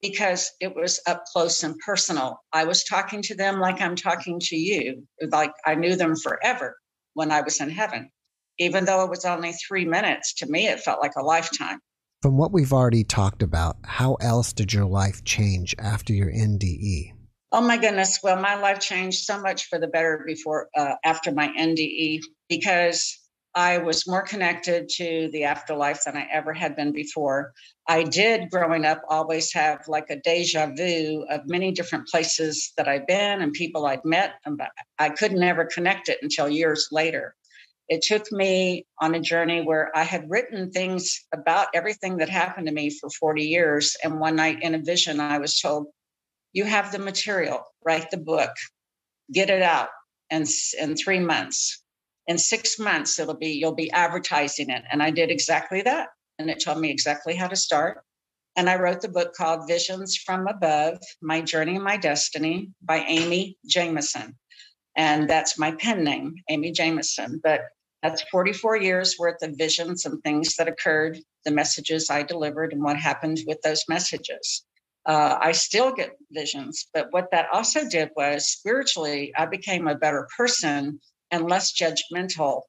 because 0.00 0.50
it 0.60 0.74
was 0.74 1.00
up 1.06 1.24
close 1.32 1.62
and 1.62 1.78
personal. 1.84 2.40
I 2.52 2.64
was 2.64 2.84
talking 2.84 3.22
to 3.22 3.34
them 3.34 3.60
like 3.60 3.80
I'm 3.80 3.96
talking 3.96 4.38
to 4.40 4.56
you, 4.56 5.06
like 5.30 5.52
I 5.66 5.74
knew 5.74 5.96
them 5.96 6.16
forever 6.16 6.76
when 7.14 7.30
I 7.30 7.40
was 7.40 7.60
in 7.60 7.70
heaven. 7.70 8.10
Even 8.58 8.84
though 8.84 9.04
it 9.04 9.10
was 9.10 9.24
only 9.24 9.52
three 9.52 9.84
minutes, 9.84 10.34
to 10.34 10.46
me, 10.46 10.66
it 10.66 10.80
felt 10.80 11.00
like 11.00 11.14
a 11.16 11.22
lifetime. 11.22 11.78
From 12.22 12.36
what 12.36 12.52
we've 12.52 12.72
already 12.72 13.04
talked 13.04 13.42
about, 13.42 13.76
how 13.84 14.14
else 14.14 14.52
did 14.52 14.72
your 14.72 14.86
life 14.86 15.22
change 15.24 15.74
after 15.78 16.12
your 16.12 16.30
NDE? 16.30 17.12
Oh 17.52 17.60
my 17.60 17.78
goodness. 17.78 18.18
Well, 18.22 18.40
my 18.40 18.56
life 18.56 18.80
changed 18.80 19.24
so 19.24 19.40
much 19.40 19.66
for 19.68 19.78
the 19.78 19.86
better 19.86 20.22
before, 20.26 20.68
uh, 20.76 20.94
after 21.04 21.32
my 21.32 21.48
NDE, 21.48 22.20
because 22.48 23.17
I 23.58 23.78
was 23.78 24.06
more 24.06 24.22
connected 24.22 24.88
to 24.98 25.30
the 25.32 25.42
afterlife 25.42 26.04
than 26.04 26.16
I 26.16 26.28
ever 26.32 26.54
had 26.54 26.76
been 26.76 26.92
before. 26.92 27.52
I 27.88 28.04
did, 28.04 28.50
growing 28.50 28.84
up, 28.84 29.02
always 29.08 29.52
have 29.52 29.80
like 29.88 30.10
a 30.10 30.20
deja 30.20 30.68
vu 30.76 31.26
of 31.28 31.40
many 31.48 31.72
different 31.72 32.06
places 32.06 32.72
that 32.76 32.86
I've 32.86 33.08
been 33.08 33.42
and 33.42 33.52
people 33.52 33.84
I'd 33.84 34.04
met, 34.04 34.34
but 34.46 34.70
I 35.00 35.08
could 35.08 35.32
never 35.32 35.64
connect 35.64 36.08
it 36.08 36.18
until 36.22 36.48
years 36.48 36.86
later. 36.92 37.34
It 37.88 38.02
took 38.02 38.30
me 38.30 38.86
on 39.00 39.16
a 39.16 39.20
journey 39.20 39.62
where 39.62 39.90
I 39.92 40.04
had 40.04 40.30
written 40.30 40.70
things 40.70 41.26
about 41.34 41.66
everything 41.74 42.18
that 42.18 42.28
happened 42.28 42.68
to 42.68 42.72
me 42.72 42.90
for 42.90 43.10
40 43.10 43.42
years. 43.42 43.96
And 44.04 44.20
one 44.20 44.36
night 44.36 44.62
in 44.62 44.76
a 44.76 44.78
vision, 44.78 45.18
I 45.18 45.38
was 45.38 45.58
told, 45.58 45.88
you 46.52 46.62
have 46.62 46.92
the 46.92 47.00
material, 47.00 47.64
write 47.84 48.12
the 48.12 48.18
book, 48.18 48.52
get 49.32 49.50
it 49.50 49.62
out 49.62 49.88
in, 50.30 50.44
in 50.80 50.94
three 50.94 51.18
months. 51.18 51.82
In 52.28 52.38
six 52.38 52.78
months, 52.78 53.18
it'll 53.18 53.34
be, 53.34 53.48
you'll 53.48 53.74
be 53.74 53.90
advertising 53.90 54.70
it. 54.70 54.84
And 54.90 55.02
I 55.02 55.10
did 55.10 55.30
exactly 55.30 55.82
that. 55.82 56.08
And 56.38 56.48
it 56.48 56.62
told 56.62 56.78
me 56.78 56.90
exactly 56.90 57.34
how 57.34 57.48
to 57.48 57.56
start. 57.56 58.04
And 58.56 58.70
I 58.70 58.76
wrote 58.76 59.00
the 59.00 59.08
book 59.08 59.34
called 59.34 59.66
Visions 59.66 60.16
from 60.16 60.46
Above 60.46 60.98
My 61.20 61.40
Journey 61.40 61.74
and 61.74 61.84
My 61.84 61.96
Destiny 61.96 62.70
by 62.82 62.98
Amy 62.98 63.56
Jamison. 63.66 64.36
And 64.94 65.28
that's 65.28 65.58
my 65.58 65.72
pen 65.72 66.04
name, 66.04 66.34
Amy 66.48 66.70
Jamison. 66.70 67.40
But 67.42 67.62
that's 68.02 68.22
44 68.30 68.76
years 68.76 69.16
worth 69.18 69.42
of 69.42 69.58
visions 69.58 70.04
and 70.04 70.22
things 70.22 70.54
that 70.56 70.68
occurred, 70.68 71.18
the 71.44 71.50
messages 71.50 72.10
I 72.10 72.22
delivered, 72.22 72.72
and 72.72 72.82
what 72.82 72.96
happened 72.96 73.40
with 73.46 73.58
those 73.62 73.84
messages 73.88 74.64
uh, 75.08 75.38
I 75.40 75.52
still 75.52 75.92
get 75.92 76.16
visions. 76.30 76.86
But 76.92 77.08
what 77.10 77.30
that 77.32 77.48
also 77.52 77.88
did 77.88 78.10
was 78.14 78.46
spiritually, 78.46 79.32
I 79.36 79.46
became 79.46 79.88
a 79.88 79.94
better 79.94 80.28
person 80.36 81.00
and 81.30 81.48
less 81.48 81.72
judgmental. 81.72 82.62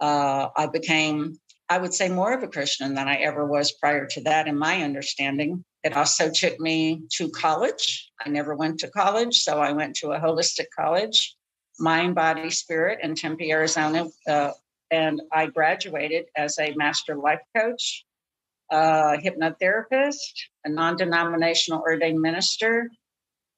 Uh, 0.00 0.48
I 0.56 0.66
became, 0.66 1.38
I 1.68 1.78
would 1.78 1.94
say, 1.94 2.08
more 2.08 2.32
of 2.32 2.42
a 2.42 2.48
Christian 2.48 2.94
than 2.94 3.08
I 3.08 3.16
ever 3.16 3.46
was 3.46 3.72
prior 3.72 4.06
to 4.06 4.22
that, 4.22 4.48
in 4.48 4.58
my 4.58 4.82
understanding. 4.82 5.64
It 5.82 5.96
also 5.96 6.30
took 6.30 6.58
me 6.60 7.02
to 7.16 7.30
college. 7.30 8.10
I 8.24 8.28
never 8.28 8.54
went 8.54 8.80
to 8.80 8.90
college, 8.90 9.38
so 9.38 9.60
I 9.60 9.72
went 9.72 9.96
to 9.96 10.12
a 10.12 10.20
holistic 10.20 10.66
college, 10.76 11.34
mind, 11.78 12.14
body, 12.14 12.50
spirit 12.50 13.00
in 13.02 13.14
Tempe, 13.14 13.50
Arizona. 13.50 14.06
Uh, 14.26 14.52
and 14.90 15.22
I 15.32 15.46
graduated 15.46 16.26
as 16.36 16.58
a 16.58 16.74
master 16.74 17.16
life 17.16 17.40
coach 17.56 18.04
a 18.70 19.16
hypnotherapist, 19.18 20.32
a 20.64 20.68
non 20.68 20.96
denominational 20.96 21.80
ordained 21.80 22.20
minister, 22.20 22.88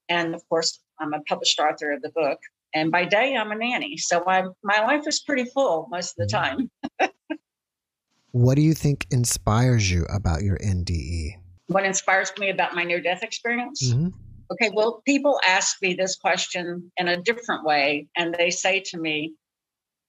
and 0.09 0.35
of 0.35 0.43
course, 0.49 0.81
I'm 0.99 1.13
a 1.13 1.21
published 1.23 1.59
author 1.59 1.93
of 1.93 2.03
the 2.03 2.11
book. 2.11 2.39
And 2.75 2.91
by 2.91 3.05
day, 3.05 3.37
I'm 3.37 3.53
a 3.53 3.57
nanny. 3.57 3.97
So 3.99 4.23
i 4.27 4.45
my 4.63 4.81
life 4.81 5.07
is 5.07 5.21
pretty 5.21 5.45
full 5.45 5.89
most 5.91 6.19
of 6.19 6.29
the 6.29 6.35
mm-hmm. 6.35 7.01
time. 7.01 7.11
what 8.33 8.55
do 8.55 8.63
you 8.63 8.75
think 8.75 9.07
inspires 9.11 9.91
you 9.91 10.05
about 10.07 10.43
your 10.43 10.59
NDE? 10.59 11.35
What 11.67 11.85
inspires 11.85 12.33
me 12.39 12.51
about 12.51 12.75
my 12.75 12.85
near 12.85 13.01
death 13.01 13.23
experience? 13.23 13.93
Mm-hmm. 13.93 14.09
Okay, 14.53 14.71
well, 14.75 15.03
people 15.07 15.41
ask 15.47 15.77
me 15.81 15.95
this 15.95 16.17
question 16.17 16.91
in 16.99 17.09
a 17.09 17.17
different 17.17 17.65
way, 17.65 18.09
and 18.17 18.35
they 18.35 18.51
say 18.51 18.81
to 18.87 18.99
me, 18.99 19.33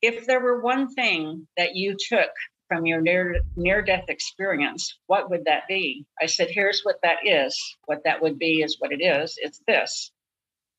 if 0.02 0.26
there 0.26 0.42
were 0.42 0.62
one 0.62 0.94
thing 0.94 1.48
that 1.56 1.76
you 1.76 1.96
took 2.10 2.30
from 2.68 2.86
your 2.86 3.00
near 3.00 3.40
near 3.56 3.82
death 3.82 4.06
experience, 4.10 4.98
what 5.08 5.30
would 5.30 5.46
that 5.46 5.64
be? 5.68 6.06
I 6.22 6.26
said, 6.26 6.50
here's 6.50 6.82
what 6.84 6.98
that 7.04 7.20
is. 7.24 7.58
What 7.86 8.04
that 8.04 8.22
would 8.22 8.38
be 8.38 8.64
is 8.64 8.78
what 8.80 8.92
it 8.92 9.02
is. 9.02 9.36
It's 9.38 9.62
this. 9.68 10.12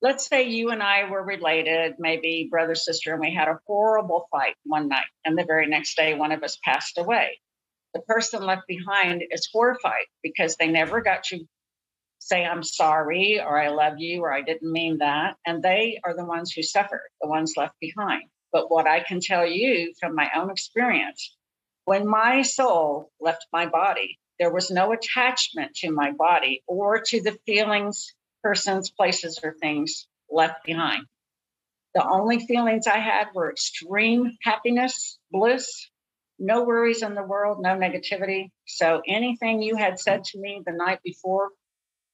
Let's 0.05 0.27
say 0.27 0.43
you 0.51 0.69
and 0.69 0.83
I 0.83 1.09
were 1.09 1.25
related, 1.25 1.95
maybe 1.99 2.47
brother, 2.51 2.75
sister, 2.75 3.13
and 3.13 3.21
we 3.23 3.33
had 3.33 3.49
a 3.49 3.59
horrible 3.67 4.29
fight 4.31 4.55
one 4.65 4.89
night, 4.89 5.07
and 5.25 5.39
the 5.39 5.47
very 5.47 5.67
next 5.67 5.97
day 5.97 6.13
one 6.13 6.31
of 6.31 6.43
us 6.43 6.59
passed 6.63 6.99
away. 6.99 7.41
The 7.95 8.03
person 8.03 8.43
left 8.43 8.67
behind 8.69 9.25
is 9.31 9.49
horrified 9.51 10.05
because 10.23 10.57
they 10.57 10.69
never 10.69 11.01
got 11.01 11.25
to 11.31 11.47
say, 12.19 12.45
I'm 12.45 12.63
sorry, 12.63 13.41
or 13.41 13.59
I 13.59 13.69
love 13.69 13.95
you, 13.97 14.21
or 14.21 14.31
I 14.31 14.43
didn't 14.43 14.71
mean 14.71 14.99
that. 14.99 15.37
And 15.47 15.63
they 15.63 15.99
are 16.05 16.15
the 16.15 16.27
ones 16.27 16.53
who 16.53 16.63
suffer, 16.63 17.01
the 17.23 17.29
ones 17.29 17.55
left 17.57 17.81
behind. 17.81 18.25
But 18.53 18.71
what 18.71 18.87
I 18.87 19.01
can 19.01 19.21
tell 19.21 19.47
you 19.47 19.95
from 19.99 20.15
my 20.15 20.31
own 20.37 20.51
experience 20.51 21.35
when 21.87 22.07
my 22.07 22.43
soul 22.43 23.11
left 23.21 23.47
my 23.55 23.65
body, 23.65 24.19
there 24.39 24.53
was 24.53 24.71
no 24.71 24.93
attachment 24.93 25.77
to 25.77 25.91
my 25.91 26.11
body 26.11 26.63
or 26.67 27.01
to 27.07 27.23
the 27.23 27.39
feelings, 27.47 28.13
persons, 28.45 28.91
places, 28.91 29.41
or 29.43 29.55
things 29.61 30.07
left 30.31 30.65
behind. 30.65 31.07
The 31.95 32.07
only 32.07 32.45
feelings 32.47 32.87
I 32.87 32.99
had 32.99 33.29
were 33.35 33.51
extreme 33.51 34.37
happiness, 34.43 35.19
bliss, 35.33 35.89
no 36.39 36.65
worries 36.65 37.03
in 37.03 37.15
the 37.15 37.23
world, 37.23 37.59
no 37.61 37.71
negativity. 37.71 38.51
So 38.67 39.01
anything 39.07 39.63
you 39.63 39.77
had 39.77 39.99
said 39.99 40.25
to 40.25 40.41
me 40.41 40.63
the 40.65 40.73
night 40.73 41.01
before, 41.03 41.51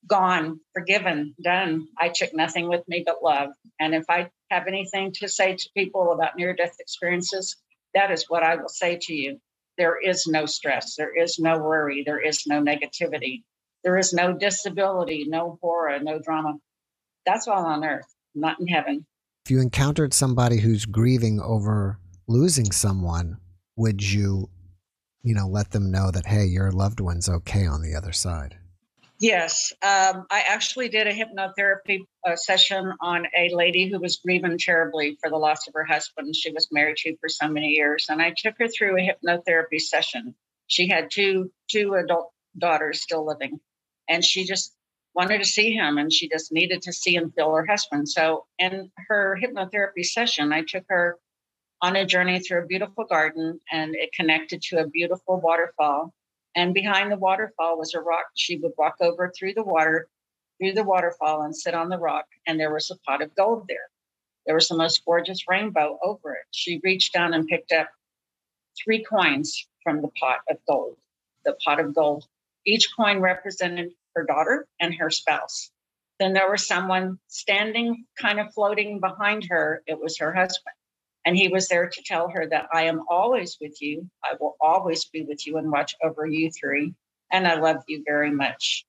gone, 0.06 0.60
forgiven, 0.74 1.34
done. 1.42 1.88
I 1.98 2.10
took 2.14 2.34
nothing 2.34 2.68
with 2.68 2.86
me 2.88 3.02
but 3.04 3.22
love. 3.22 3.50
And 3.78 3.94
if 3.94 4.04
I 4.08 4.30
have 4.50 4.66
anything 4.66 5.12
to 5.16 5.28
say 5.28 5.56
to 5.56 5.70
people 5.76 6.12
about 6.12 6.36
near 6.36 6.54
death 6.54 6.76
experiences, 6.78 7.56
that 7.94 8.10
is 8.10 8.26
what 8.28 8.42
I 8.42 8.56
will 8.56 8.68
say 8.68 8.98
to 9.02 9.14
you 9.14 9.40
there 9.78 9.98
is 9.98 10.26
no 10.26 10.44
stress, 10.44 10.96
there 10.96 11.16
is 11.16 11.38
no 11.38 11.58
worry, 11.58 12.02
there 12.04 12.20
is 12.20 12.46
no 12.46 12.60
negativity, 12.62 13.44
there 13.84 13.98
is 13.98 14.12
no 14.12 14.32
disability, 14.32 15.26
no 15.28 15.58
horror, 15.60 15.98
no 16.00 16.18
drama. 16.18 16.54
That's 17.26 17.48
all 17.48 17.64
on 17.66 17.84
earth, 17.84 18.06
not 18.34 18.60
in 18.60 18.66
heaven. 18.66 19.06
If 19.44 19.50
you 19.50 19.60
encountered 19.60 20.12
somebody 20.12 20.58
who's 20.58 20.84
grieving 20.84 21.40
over 21.40 21.98
losing 22.26 22.72
someone, 22.72 23.38
would 23.76 24.02
you, 24.02 24.48
you 25.22 25.34
know, 25.34 25.48
let 25.48 25.70
them 25.70 25.90
know 25.90 26.10
that, 26.10 26.26
hey, 26.26 26.44
your 26.44 26.70
loved 26.70 27.00
one's 27.00 27.28
okay 27.28 27.66
on 27.66 27.82
the 27.82 27.94
other 27.94 28.12
side? 28.12 28.56
Yes, 29.20 29.74
um, 29.82 30.26
I 30.30 30.44
actually 30.48 30.88
did 30.88 31.06
a 31.06 31.12
hypnotherapy 31.12 32.00
uh, 32.26 32.36
session 32.36 32.94
on 33.02 33.26
a 33.36 33.54
lady 33.54 33.90
who 33.90 34.00
was 34.00 34.16
grieving 34.16 34.56
terribly 34.56 35.18
for 35.20 35.28
the 35.28 35.36
loss 35.36 35.68
of 35.68 35.74
her 35.74 35.84
husband. 35.84 36.34
She 36.34 36.50
was 36.52 36.68
married 36.72 36.96
to 36.98 37.16
for 37.18 37.28
so 37.28 37.46
many 37.46 37.68
years, 37.68 38.06
and 38.08 38.22
I 38.22 38.32
took 38.34 38.54
her 38.58 38.68
through 38.68 38.96
a 38.96 39.12
hypnotherapy 39.12 39.78
session. 39.78 40.34
She 40.68 40.88
had 40.88 41.10
two 41.10 41.52
two 41.70 41.94
adult 42.02 42.32
daughters 42.56 43.02
still 43.02 43.26
living, 43.26 43.60
and 44.10 44.22
she 44.22 44.44
just 44.44 44.74
wanted 45.14 45.38
to 45.38 45.48
see 45.48 45.72
him, 45.72 45.96
and 45.96 46.12
she 46.12 46.28
just 46.28 46.52
needed 46.52 46.82
to 46.82 46.92
see 46.92 47.16
and 47.16 47.34
feel 47.34 47.54
her 47.54 47.64
husband. 47.64 48.08
So, 48.08 48.46
in 48.58 48.90
her 49.08 49.38
hypnotherapy 49.42 50.04
session, 50.04 50.52
I 50.52 50.62
took 50.62 50.84
her 50.88 51.18
on 51.82 51.96
a 51.96 52.04
journey 52.04 52.40
through 52.40 52.62
a 52.62 52.66
beautiful 52.66 53.04
garden 53.04 53.58
and 53.72 53.94
it 53.94 54.12
connected 54.12 54.60
to 54.62 54.80
a 54.80 54.86
beautiful 54.86 55.40
waterfall. 55.40 56.12
And 56.54 56.74
behind 56.74 57.10
the 57.10 57.16
waterfall 57.16 57.78
was 57.78 57.94
a 57.94 58.00
rock. 58.00 58.26
She 58.34 58.58
would 58.58 58.72
walk 58.76 58.96
over 59.00 59.32
through 59.34 59.54
the 59.54 59.62
water, 59.62 60.08
through 60.58 60.72
the 60.72 60.84
waterfall 60.84 61.42
and 61.42 61.56
sit 61.56 61.74
on 61.74 61.88
the 61.88 61.98
rock. 61.98 62.26
And 62.46 62.60
there 62.60 62.72
was 62.72 62.90
a 62.90 62.98
pot 62.98 63.22
of 63.22 63.34
gold 63.34 63.66
there. 63.68 63.88
There 64.46 64.54
was 64.54 64.68
the 64.68 64.76
most 64.76 65.04
gorgeous 65.04 65.48
rainbow 65.48 65.98
over 66.02 66.32
it. 66.34 66.46
She 66.50 66.80
reached 66.82 67.14
down 67.14 67.32
and 67.34 67.46
picked 67.46 67.72
up 67.72 67.88
three 68.82 69.04
coins 69.04 69.66
from 69.82 70.02
the 70.02 70.10
pot 70.20 70.40
of 70.50 70.58
gold. 70.68 70.96
The 71.44 71.56
pot 71.64 71.80
of 71.80 71.94
gold. 71.94 72.24
Each 72.66 72.88
coin 72.94 73.20
represented 73.20 73.92
her 74.14 74.24
daughter 74.24 74.66
and 74.80 74.94
her 74.94 75.10
spouse. 75.10 75.70
Then 76.18 76.34
there 76.34 76.50
was 76.50 76.66
someone 76.66 77.18
standing, 77.28 78.04
kind 78.18 78.40
of 78.40 78.52
floating 78.52 79.00
behind 79.00 79.46
her. 79.48 79.82
It 79.86 79.98
was 79.98 80.18
her 80.18 80.34
husband. 80.34 80.74
And 81.24 81.36
he 81.36 81.48
was 81.48 81.68
there 81.68 81.88
to 81.88 82.02
tell 82.04 82.28
her 82.28 82.46
that 82.48 82.68
I 82.72 82.84
am 82.84 83.02
always 83.08 83.56
with 83.60 83.80
you. 83.80 84.08
I 84.22 84.34
will 84.38 84.56
always 84.60 85.04
be 85.06 85.22
with 85.22 85.46
you 85.46 85.56
and 85.58 85.70
watch 85.70 85.94
over 86.02 86.26
you 86.26 86.50
three. 86.50 86.94
And 87.30 87.46
I 87.46 87.54
love 87.60 87.82
you 87.88 88.02
very 88.06 88.30
much. 88.30 88.84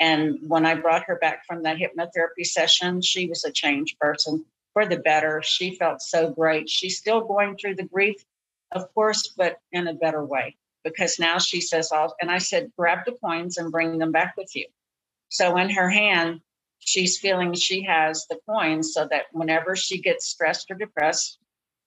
And 0.00 0.38
when 0.48 0.66
I 0.66 0.74
brought 0.74 1.04
her 1.04 1.16
back 1.16 1.44
from 1.46 1.62
that 1.62 1.78
hypnotherapy 1.78 2.44
session, 2.44 3.02
she 3.02 3.28
was 3.28 3.44
a 3.44 3.52
changed 3.52 3.98
person 3.98 4.44
for 4.72 4.86
the 4.86 4.96
better. 4.96 5.42
She 5.42 5.76
felt 5.76 6.00
so 6.00 6.30
great. 6.30 6.68
She's 6.68 6.98
still 6.98 7.22
going 7.22 7.56
through 7.56 7.76
the 7.76 7.84
grief, 7.84 8.16
of 8.70 8.92
course, 8.94 9.28
but 9.36 9.58
in 9.72 9.86
a 9.86 9.94
better 9.94 10.24
way 10.24 10.56
because 10.84 11.18
now 11.18 11.38
she 11.38 11.60
says, 11.60 11.90
I'll, 11.92 12.14
and 12.20 12.30
I 12.30 12.38
said, 12.38 12.72
grab 12.76 13.00
the 13.06 13.16
coins 13.22 13.56
and 13.58 13.72
bring 13.72 13.98
them 13.98 14.12
back 14.12 14.34
with 14.36 14.54
you. 14.54 14.66
So 15.28 15.56
in 15.56 15.70
her 15.70 15.88
hand, 15.88 16.40
she's 16.80 17.18
feeling 17.18 17.54
she 17.54 17.82
has 17.82 18.26
the 18.28 18.38
coins 18.48 18.92
so 18.94 19.06
that 19.10 19.26
whenever 19.32 19.76
she 19.76 20.00
gets 20.00 20.26
stressed 20.26 20.70
or 20.70 20.74
depressed 20.74 21.38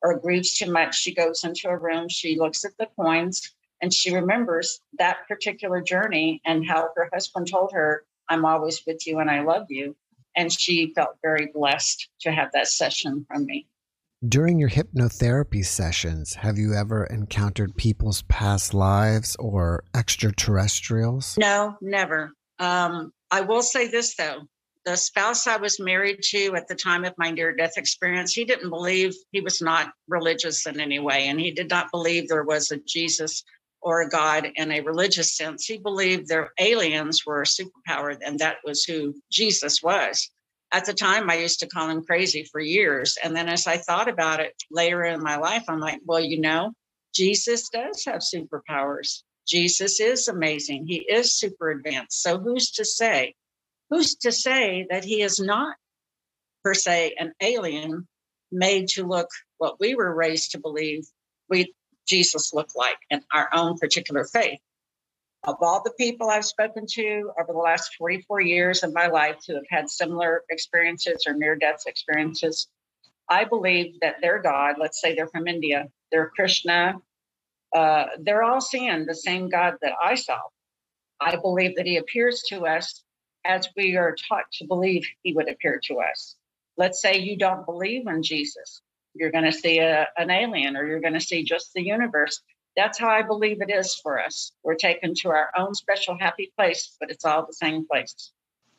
or 0.01 0.19
grieves 0.19 0.57
too 0.57 0.71
much, 0.71 0.99
she 0.99 1.13
goes 1.13 1.43
into 1.43 1.67
a 1.67 1.77
room, 1.77 2.09
she 2.09 2.39
looks 2.39 2.65
at 2.65 2.77
the 2.77 2.87
coins, 2.99 3.53
and 3.81 3.93
she 3.93 4.15
remembers 4.15 4.79
that 4.97 5.27
particular 5.27 5.81
journey 5.81 6.41
and 6.45 6.65
how 6.65 6.89
her 6.95 7.09
husband 7.13 7.49
told 7.51 7.71
her, 7.73 8.03
I'm 8.29 8.45
always 8.45 8.81
with 8.87 9.05
you 9.05 9.19
and 9.19 9.29
I 9.29 9.41
love 9.41 9.67
you. 9.69 9.95
And 10.35 10.51
she 10.51 10.93
felt 10.95 11.17
very 11.21 11.51
blessed 11.53 12.09
to 12.21 12.31
have 12.31 12.51
that 12.53 12.67
session 12.67 13.25
from 13.27 13.45
me. 13.45 13.67
During 14.27 14.59
your 14.59 14.69
hypnotherapy 14.69 15.65
sessions, 15.65 16.35
have 16.35 16.57
you 16.57 16.73
ever 16.73 17.05
encountered 17.05 17.75
people's 17.75 18.21
past 18.23 18.73
lives 18.73 19.35
or 19.39 19.83
extraterrestrials? 19.93 21.37
No, 21.37 21.75
never. 21.81 22.31
Um, 22.59 23.11
I 23.29 23.41
will 23.41 23.61
say 23.61 23.87
this 23.87 24.15
though 24.15 24.43
the 24.85 24.95
spouse 24.95 25.47
I 25.47 25.57
was 25.57 25.79
married 25.79 26.19
to 26.29 26.55
at 26.55 26.67
the 26.67 26.75
time 26.75 27.03
of 27.05 27.13
my 27.17 27.31
near 27.31 27.55
death 27.55 27.73
experience, 27.75 28.33
he 28.33 28.45
didn't 28.45 28.69
believe 28.69 29.15
he 29.31 29.41
was 29.41 29.61
not 29.61 29.91
religious 30.07 30.65
in 30.67 30.79
any 30.79 30.99
way. 30.99 31.27
And 31.27 31.39
he 31.39 31.51
did 31.51 31.69
not 31.69 31.91
believe 31.91 32.27
there 32.27 32.43
was 32.43 32.71
a 32.71 32.77
Jesus 32.87 33.43
or 33.81 34.01
a 34.01 34.09
God 34.09 34.47
in 34.55 34.71
a 34.71 34.81
religious 34.81 35.35
sense. 35.35 35.65
He 35.65 35.77
believed 35.77 36.27
their 36.27 36.51
aliens 36.59 37.25
were 37.25 37.41
a 37.41 37.45
superpower 37.45 38.15
and 38.23 38.39
that 38.39 38.57
was 38.63 38.83
who 38.83 39.15
Jesus 39.31 39.81
was. 39.81 40.29
At 40.71 40.85
the 40.85 40.93
time, 40.93 41.29
I 41.29 41.35
used 41.35 41.59
to 41.59 41.67
call 41.67 41.89
him 41.89 42.03
crazy 42.03 42.43
for 42.51 42.59
years. 42.59 43.17
And 43.23 43.35
then 43.35 43.47
as 43.47 43.67
I 43.67 43.77
thought 43.77 44.09
about 44.09 44.39
it 44.39 44.53
later 44.71 45.03
in 45.03 45.21
my 45.21 45.37
life, 45.37 45.63
I'm 45.67 45.79
like, 45.79 46.01
well, 46.05 46.19
you 46.19 46.39
know, 46.39 46.73
Jesus 47.13 47.69
does 47.69 48.03
have 48.05 48.21
superpowers. 48.21 49.23
Jesus 49.47 49.99
is 49.99 50.27
amazing. 50.27 50.85
He 50.87 50.97
is 50.97 51.37
super 51.37 51.69
advanced. 51.71 52.21
So 52.21 52.39
who's 52.39 52.71
to 52.71 52.85
say 52.85 53.35
who's 53.89 54.15
to 54.15 54.31
say 54.31 54.87
that 54.89 55.03
he 55.03 55.21
is 55.21 55.39
not 55.39 55.75
per 56.63 56.73
se 56.73 57.15
an 57.19 57.33
alien 57.41 58.07
made 58.51 58.87
to 58.89 59.05
look 59.05 59.29
what 59.57 59.79
we 59.79 59.95
were 59.95 60.13
raised 60.13 60.51
to 60.51 60.59
believe 60.59 61.05
we 61.49 61.73
Jesus 62.07 62.53
looked 62.53 62.75
like 62.75 62.97
in 63.09 63.21
our 63.33 63.49
own 63.51 63.77
particular 63.77 64.25
faith. 64.25 64.59
Of 65.45 65.57
all 65.61 65.83
the 65.83 65.91
people 65.91 66.29
I've 66.29 66.45
spoken 66.45 66.87
to 66.93 67.31
over 67.39 67.53
the 67.53 67.59
last 67.59 67.95
44 67.97 68.41
years 68.41 68.81
of 68.81 68.93
my 68.93 69.07
life 69.07 69.37
who 69.47 69.53
have 69.53 69.65
had 69.69 69.89
similar 69.89 70.43
experiences 70.49 71.25
or 71.27 71.33
near 71.33 71.55
death 71.55 71.83
experiences, 71.85 72.67
I 73.29 73.43
believe 73.43 73.99
that 74.01 74.21
their 74.21 74.41
God, 74.41 74.77
let's 74.79 74.99
say 74.99 75.13
they're 75.13 75.27
from 75.27 75.47
India, 75.47 75.87
they're 76.11 76.31
Krishna, 76.35 76.95
uh, 77.75 78.05
they're 78.19 78.41
all 78.41 78.59
seeing 78.59 79.05
the 79.05 79.13
same 79.13 79.49
God 79.49 79.75
that 79.83 79.93
I 80.03 80.15
saw. 80.15 80.39
I 81.21 81.35
believe 81.35 81.75
that 81.75 81.85
he 81.85 81.97
appears 81.97 82.41
to 82.49 82.65
us 82.65 83.03
as 83.45 83.69
we 83.77 83.97
are 83.97 84.15
taught 84.27 84.45
to 84.53 84.65
believe 84.65 85.07
he 85.21 85.33
would 85.33 85.49
appear 85.49 85.79
to 85.85 85.99
us. 85.99 86.35
Let's 86.75 87.01
say 87.01 87.19
you 87.19 87.37
don't 87.37 87.65
believe 87.67 88.07
in 88.07 88.23
Jesus. 88.23 88.81
You're 89.13 89.31
going 89.31 89.45
to 89.45 89.51
see 89.51 89.77
a, 89.77 90.07
an 90.17 90.31
alien 90.31 90.75
or 90.75 90.87
you're 90.87 90.99
going 90.99 91.13
to 91.13 91.21
see 91.21 91.43
just 91.43 91.73
the 91.73 91.83
universe. 91.83 92.41
That's 92.75 92.99
how 92.99 93.07
I 93.07 93.21
believe 93.21 93.61
it 93.61 93.69
is 93.71 93.95
for 93.95 94.19
us. 94.19 94.51
We're 94.63 94.75
taken 94.75 95.13
to 95.21 95.29
our 95.29 95.49
own 95.57 95.73
special 95.73 96.17
happy 96.19 96.51
place, 96.57 96.95
but 96.99 97.09
it's 97.09 97.25
all 97.25 97.45
the 97.45 97.53
same 97.53 97.87
place. 97.87 98.31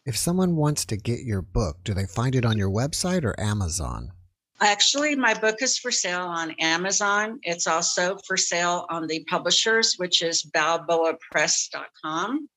If 0.05 0.17
someone 0.17 0.55
wants 0.57 0.85
to 0.87 0.97
get 0.97 1.21
your 1.21 1.43
book, 1.43 1.79
do 1.83 1.93
they 1.93 2.07
find 2.07 2.35
it 2.35 2.45
on 2.45 2.59
your 2.59 2.71
website 2.71 3.25
or 3.25 3.39
Amazon? 3.41 4.13
Actually, 4.61 5.17
my 5.17 5.35
book 5.35 5.61
is 5.61 5.77
for 5.79 5.91
sale 5.91 6.23
on 6.23 6.53
Amazon. 6.61 7.39
It's 7.43 7.67
also 7.67 8.17
for 8.27 8.37
sale 8.37 8.87
on 8.89 9.07
the 9.07 9.25
publishers, 9.25 9.95
which 9.97 10.23
is 10.23 10.43
balboapress.com. 10.55 12.49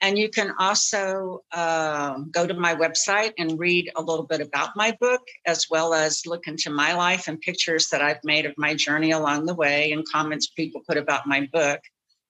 And 0.00 0.16
you 0.16 0.28
can 0.28 0.54
also 0.60 1.42
uh, 1.50 2.18
go 2.30 2.46
to 2.46 2.54
my 2.54 2.76
website 2.76 3.32
and 3.36 3.58
read 3.58 3.90
a 3.96 4.02
little 4.02 4.26
bit 4.26 4.40
about 4.40 4.76
my 4.76 4.96
book, 5.00 5.22
as 5.44 5.66
well 5.68 5.92
as 5.92 6.24
look 6.24 6.46
into 6.46 6.70
my 6.70 6.94
life 6.94 7.26
and 7.26 7.40
pictures 7.40 7.88
that 7.88 8.00
I've 8.00 8.22
made 8.22 8.46
of 8.46 8.54
my 8.56 8.74
journey 8.74 9.10
along 9.10 9.46
the 9.46 9.54
way 9.54 9.90
and 9.90 10.08
comments 10.08 10.46
people 10.48 10.82
put 10.86 10.96
about 10.96 11.26
my 11.26 11.48
book. 11.52 11.80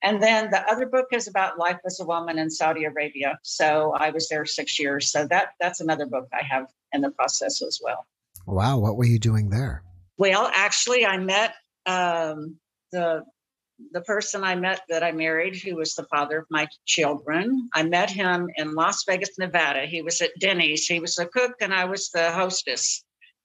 And 0.03 0.23
then 0.23 0.51
the 0.51 0.69
other 0.71 0.87
book 0.87 1.07
is 1.13 1.29
about 1.29 1.59
life 1.59 1.79
as 1.87 2.01
a 2.01 2.05
woman 2.05 2.39
in 2.39 2.51
Saudi 2.51 2.85
Arabia. 2.85 3.39
So 3.43 3.93
I 3.97 4.11
was 4.11 4.29
there 4.29 4.45
six 4.45 4.79
years. 4.79 5.11
So 5.11 5.27
that 5.29 5.51
that's 5.61 5.81
another 5.81 6.07
book 6.07 6.29
I 6.33 6.43
have 6.43 6.67
in 6.93 7.01
the 7.01 7.11
process 7.11 7.63
as 7.63 7.81
well. 7.83 8.07
Wow, 8.47 8.79
what 8.79 8.97
were 8.97 9.05
you 9.05 9.19
doing 9.19 9.51
there? 9.51 9.85
Well, 10.19 10.51
actually, 10.53 11.07
I 11.07 11.19
met 11.19 11.55
um, 11.87 12.57
the 12.91 13.25
the 13.91 14.01
person 14.03 14.45
I 14.45 14.55
met 14.55 14.83
that 14.89 15.03
I 15.03 15.11
married, 15.13 15.57
who 15.57 15.77
was 15.77 15.95
the 15.95 16.05
father 16.05 16.39
of 16.39 16.47
my 16.51 16.69
children, 16.87 17.69
I 17.75 17.83
met 17.83 18.11
him 18.11 18.49
in 18.57 18.75
Las 18.75 19.05
Vegas, 19.05 19.39
Nevada. 19.39 19.87
He 19.87 20.03
was 20.03 20.21
at 20.21 20.31
Denny's. 20.39 20.87
He 20.87 21.01
was 21.01 21.17
the 21.17 21.27
cook, 21.27 21.55
and 21.61 21.75
I 21.75 21.85
was 21.85 22.11
the 22.11 22.31
hostess. 22.31 23.05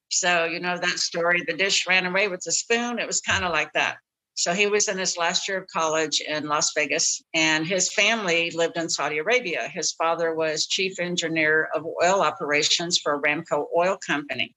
So, 0.09 0.45
you 0.45 0.59
know 0.59 0.77
that 0.77 0.99
story 0.99 1.43
the 1.45 1.53
dish 1.53 1.87
ran 1.87 2.05
away 2.05 2.27
with 2.27 2.41
the 2.41 2.51
spoon. 2.51 2.99
It 2.99 3.07
was 3.07 3.21
kind 3.21 3.43
of 3.43 3.51
like 3.51 3.73
that. 3.73 3.97
So, 4.37 4.53
he 4.53 4.67
was 4.67 4.87
in 4.87 4.99
his 4.99 5.17
last 5.17 5.47
year 5.47 5.57
of 5.57 5.67
college 5.67 6.21
in 6.21 6.47
Las 6.47 6.71
Vegas, 6.75 7.21
and 7.33 7.65
his 7.65 7.91
family 7.91 8.51
lived 8.51 8.77
in 8.77 8.87
Saudi 8.87 9.17
Arabia. 9.17 9.67
His 9.67 9.93
father 9.93 10.35
was 10.35 10.67
chief 10.67 10.99
engineer 10.99 11.69
of 11.73 11.85
oil 12.03 12.21
operations 12.21 12.99
for 12.99 13.19
Aramco 13.19 13.65
Oil 13.75 13.97
Company. 13.97 14.55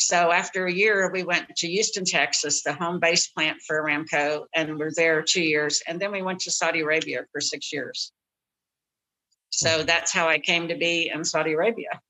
So 0.00 0.32
after 0.32 0.66
a 0.66 0.72
year, 0.72 1.10
we 1.12 1.22
went 1.22 1.54
to 1.56 1.68
Houston, 1.68 2.04
Texas, 2.04 2.62
the 2.62 2.72
home 2.72 2.98
base 2.98 3.28
plant 3.28 3.58
for 3.66 3.82
Aramco, 3.82 4.46
and 4.54 4.78
we're 4.78 4.92
there 4.96 5.22
two 5.22 5.42
years. 5.42 5.82
And 5.86 6.00
then 6.00 6.10
we 6.10 6.22
went 6.22 6.40
to 6.40 6.50
Saudi 6.50 6.80
Arabia 6.80 7.26
for 7.30 7.40
six 7.40 7.72
years. 7.72 8.10
So 9.50 9.80
hmm. 9.80 9.86
that's 9.86 10.12
how 10.12 10.26
I 10.26 10.38
came 10.38 10.68
to 10.68 10.74
be 10.74 11.10
in 11.14 11.22
Saudi 11.22 11.52
Arabia. 11.52 12.00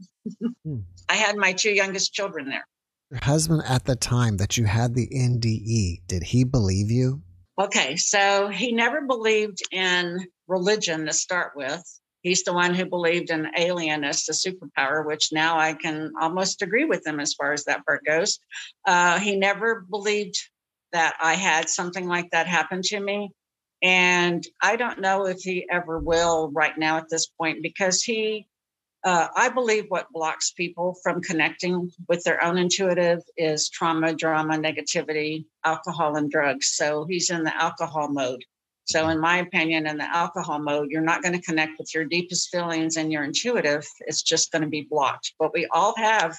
Hmm. 0.64 0.78
I 1.08 1.14
had 1.14 1.36
my 1.36 1.52
two 1.52 1.72
youngest 1.72 2.12
children 2.14 2.48
there. 2.48 2.66
Your 3.10 3.20
husband 3.24 3.62
at 3.66 3.86
the 3.86 3.96
time 3.96 4.36
that 4.36 4.56
you 4.56 4.66
had 4.66 4.94
the 4.94 5.08
NDE, 5.08 6.02
did 6.06 6.22
he 6.22 6.44
believe 6.44 6.92
you? 6.92 7.22
Okay, 7.60 7.96
so 7.96 8.48
he 8.48 8.72
never 8.72 9.00
believed 9.02 9.58
in 9.72 10.26
religion 10.46 11.06
to 11.06 11.12
start 11.12 11.52
with. 11.56 11.82
He's 12.22 12.44
the 12.44 12.52
one 12.52 12.72
who 12.72 12.84
believed 12.84 13.30
in 13.30 13.50
alien 13.56 14.04
as 14.04 14.24
the 14.24 14.32
superpower, 14.32 15.04
which 15.04 15.30
now 15.32 15.58
I 15.58 15.72
can 15.72 16.12
almost 16.20 16.62
agree 16.62 16.84
with 16.84 17.04
him 17.04 17.18
as 17.18 17.34
far 17.34 17.52
as 17.52 17.64
that 17.64 17.84
part 17.84 18.04
goes. 18.04 18.38
Uh, 18.86 19.18
he 19.18 19.36
never 19.36 19.84
believed 19.90 20.36
that 20.92 21.16
I 21.20 21.34
had 21.34 21.68
something 21.68 22.06
like 22.06 22.30
that 22.30 22.46
happen 22.46 22.80
to 22.84 23.00
me. 23.00 23.32
And 23.82 24.44
I 24.62 24.76
don't 24.76 25.00
know 25.00 25.26
if 25.26 25.38
he 25.40 25.66
ever 25.70 25.98
will 25.98 26.50
right 26.52 26.76
now 26.76 26.98
at 26.98 27.08
this 27.08 27.26
point 27.26 27.62
because 27.62 28.02
he, 28.02 28.46
uh, 29.02 29.28
I 29.34 29.48
believe 29.48 29.86
what 29.88 30.12
blocks 30.12 30.52
people 30.52 30.96
from 31.02 31.22
connecting 31.22 31.90
with 32.08 32.22
their 32.24 32.42
own 32.44 32.58
intuitive 32.58 33.22
is 33.36 33.70
trauma, 33.70 34.14
drama, 34.14 34.58
negativity, 34.58 35.46
alcohol, 35.64 36.16
and 36.16 36.30
drugs. 36.30 36.72
So 36.74 37.06
he's 37.08 37.30
in 37.30 37.44
the 37.44 37.56
alcohol 37.56 38.08
mode. 38.08 38.44
So, 38.84 39.08
in 39.08 39.20
my 39.20 39.38
opinion, 39.38 39.86
in 39.86 39.98
the 39.98 40.16
alcohol 40.16 40.58
mode, 40.58 40.88
you're 40.90 41.00
not 41.00 41.22
going 41.22 41.34
to 41.34 41.42
connect 41.42 41.78
with 41.78 41.94
your 41.94 42.04
deepest 42.04 42.50
feelings 42.50 42.96
and 42.96 43.12
your 43.12 43.22
intuitive. 43.22 43.86
It's 44.00 44.22
just 44.22 44.50
going 44.50 44.62
to 44.62 44.68
be 44.68 44.86
blocked. 44.90 45.32
But 45.38 45.52
we 45.54 45.66
all 45.70 45.94
have 45.96 46.36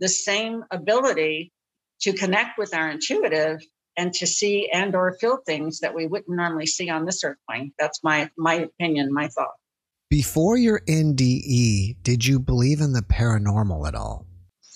the 0.00 0.08
same 0.08 0.64
ability 0.70 1.52
to 2.00 2.12
connect 2.12 2.58
with 2.58 2.74
our 2.74 2.90
intuitive 2.90 3.60
and 3.96 4.12
to 4.14 4.26
see 4.26 4.68
and 4.70 4.94
or 4.94 5.16
feel 5.20 5.38
things 5.46 5.80
that 5.80 5.94
we 5.94 6.06
wouldn't 6.06 6.36
normally 6.36 6.66
see 6.66 6.90
on 6.90 7.04
this 7.04 7.22
earth 7.24 7.38
plane. 7.48 7.72
That's 7.78 8.02
my 8.02 8.30
my 8.36 8.54
opinion, 8.54 9.12
my 9.12 9.28
thought. 9.28 9.54
Before 10.12 10.58
your 10.58 10.80
NDE, 10.80 11.96
did 12.02 12.26
you 12.26 12.38
believe 12.38 12.82
in 12.82 12.92
the 12.92 13.00
paranormal 13.00 13.88
at 13.88 13.94
all? 13.94 14.26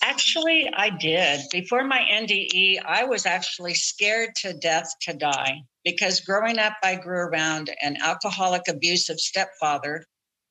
Actually, 0.02 0.66
I 0.74 0.88
did. 0.88 1.42
Before 1.52 1.84
my 1.84 2.00
NDE, 2.10 2.80
I 2.82 3.04
was 3.04 3.26
actually 3.26 3.74
scared 3.74 4.30
to 4.36 4.54
death 4.54 4.90
to 5.02 5.12
die 5.12 5.60
because 5.84 6.20
growing 6.22 6.58
up, 6.58 6.72
I 6.82 6.94
grew 6.94 7.18
around 7.18 7.68
an 7.82 7.98
alcoholic, 8.02 8.62
abusive 8.66 9.20
stepfather, 9.20 10.06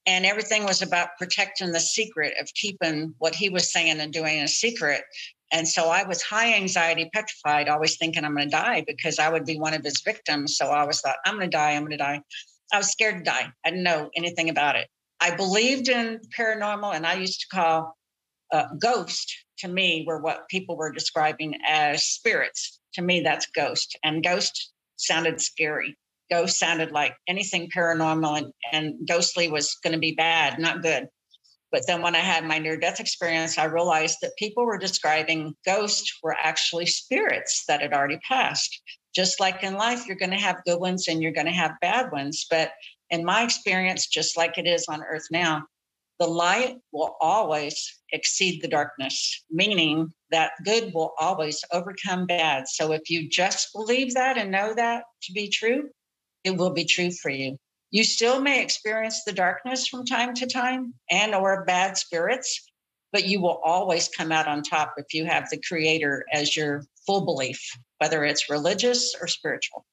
and 0.05 0.23
everything 0.23 0.65
was 0.65 0.83
about 0.83 1.17
protecting 1.17 1.71
the 1.71 1.79
secret 1.79 2.35
of 2.39 2.53
keeping 2.53 3.15
what 3.17 3.33
he 3.33 3.49
was 3.49 3.71
saying 3.71 3.99
and 3.99 4.13
doing 4.13 4.39
a 4.41 4.47
secret. 4.47 5.01
And 5.51 5.67
so 5.67 5.89
I 5.89 6.07
was 6.07 6.21
high 6.21 6.53
anxiety, 6.53 7.09
petrified, 7.11 7.69
always 7.69 7.97
thinking 7.97 8.23
I'm 8.23 8.35
going 8.35 8.51
to 8.51 8.55
die 8.55 8.83
because 8.85 9.17
I 9.17 9.29
would 9.29 9.45
be 9.45 9.57
one 9.57 9.73
of 9.73 9.83
his 9.83 10.03
victims. 10.05 10.57
So 10.57 10.67
I 10.67 10.81
always 10.81 11.01
thought, 11.01 11.17
I'm 11.25 11.37
going 11.37 11.49
to 11.49 11.57
die, 11.57 11.71
I'm 11.71 11.81
going 11.81 11.91
to 11.91 11.97
die. 11.97 12.21
I 12.73 12.77
was 12.77 12.91
scared 12.91 13.17
to 13.17 13.23
die. 13.23 13.47
I 13.65 13.69
didn't 13.69 13.83
know 13.83 14.09
anything 14.15 14.49
about 14.49 14.75
it. 14.75 14.87
I 15.19 15.35
believed 15.35 15.87
in 15.87 16.19
paranormal, 16.37 16.95
and 16.95 17.05
I 17.05 17.15
used 17.15 17.41
to 17.41 17.47
call 17.47 17.95
uh, 18.51 18.65
to 19.59 19.67
me 19.67 20.03
were 20.07 20.21
what 20.21 20.47
people 20.49 20.77
were 20.77 20.91
describing 20.91 21.55
as 21.67 22.03
spirits. 22.03 22.79
To 22.93 23.01
me, 23.01 23.21
that's 23.21 23.47
ghost. 23.47 23.97
And 24.03 24.23
ghost 24.23 24.71
sounded 24.97 25.41
scary. 25.41 25.97
Ghost 26.29 26.57
sounded 26.57 26.91
like 26.91 27.15
anything 27.27 27.69
paranormal, 27.75 28.37
and, 28.37 28.53
and 28.71 29.07
ghostly 29.07 29.49
was 29.49 29.75
going 29.83 29.93
to 29.93 29.99
be 29.99 30.13
bad, 30.13 30.59
not 30.59 30.81
good. 30.81 31.07
But 31.71 31.87
then 31.87 32.01
when 32.01 32.15
I 32.15 32.19
had 32.19 32.45
my 32.45 32.57
near 32.57 32.77
death 32.77 32.99
experience, 32.99 33.57
I 33.57 33.65
realized 33.65 34.19
that 34.21 34.37
people 34.37 34.65
were 34.65 34.77
describing 34.77 35.55
ghosts 35.65 36.11
were 36.23 36.35
actually 36.41 36.85
spirits 36.85 37.65
that 37.67 37.81
had 37.81 37.93
already 37.93 38.19
passed. 38.27 38.81
Just 39.15 39.39
like 39.39 39.63
in 39.63 39.75
life, 39.75 40.05
you're 40.05 40.17
going 40.17 40.31
to 40.31 40.37
have 40.37 40.63
good 40.65 40.79
ones 40.79 41.07
and 41.07 41.21
you're 41.21 41.31
going 41.31 41.45
to 41.45 41.51
have 41.51 41.79
bad 41.81 42.11
ones. 42.11 42.45
But 42.49 42.71
in 43.09 43.23
my 43.23 43.43
experience, 43.43 44.07
just 44.07 44.35
like 44.35 44.57
it 44.57 44.67
is 44.67 44.85
on 44.89 45.03
earth 45.03 45.27
now, 45.31 45.63
the 46.19 46.27
light 46.27 46.77
will 46.91 47.15
always 47.19 48.01
exceed 48.11 48.61
the 48.61 48.67
darkness, 48.67 49.43
meaning 49.49 50.11
that 50.31 50.51
good 50.63 50.93
will 50.93 51.13
always 51.19 51.63
overcome 51.71 52.25
bad. 52.25 52.67
So 52.67 52.93
if 52.93 53.09
you 53.09 53.29
just 53.29 53.69
believe 53.73 54.13
that 54.13 54.37
and 54.37 54.51
know 54.51 54.73
that 54.75 55.03
to 55.23 55.33
be 55.33 55.49
true, 55.49 55.89
it 56.43 56.57
will 56.57 56.71
be 56.71 56.85
true 56.85 57.11
for 57.11 57.29
you. 57.29 57.57
You 57.91 58.03
still 58.03 58.41
may 58.41 58.61
experience 58.61 59.23
the 59.23 59.33
darkness 59.33 59.87
from 59.87 60.05
time 60.05 60.33
to 60.35 60.47
time 60.47 60.93
and 61.09 61.35
or 61.35 61.65
bad 61.65 61.97
spirits, 61.97 62.61
but 63.11 63.25
you 63.25 63.41
will 63.41 63.61
always 63.63 64.09
come 64.09 64.31
out 64.31 64.47
on 64.47 64.63
top 64.63 64.95
if 64.97 65.13
you 65.13 65.25
have 65.25 65.49
the 65.49 65.61
creator 65.67 66.25
as 66.33 66.55
your 66.55 66.83
full 67.05 67.25
belief, 67.25 67.61
whether 68.05 68.23
it's 68.23 68.51
religious 68.51 69.15
or 69.19 69.25
spiritual. 69.25 69.83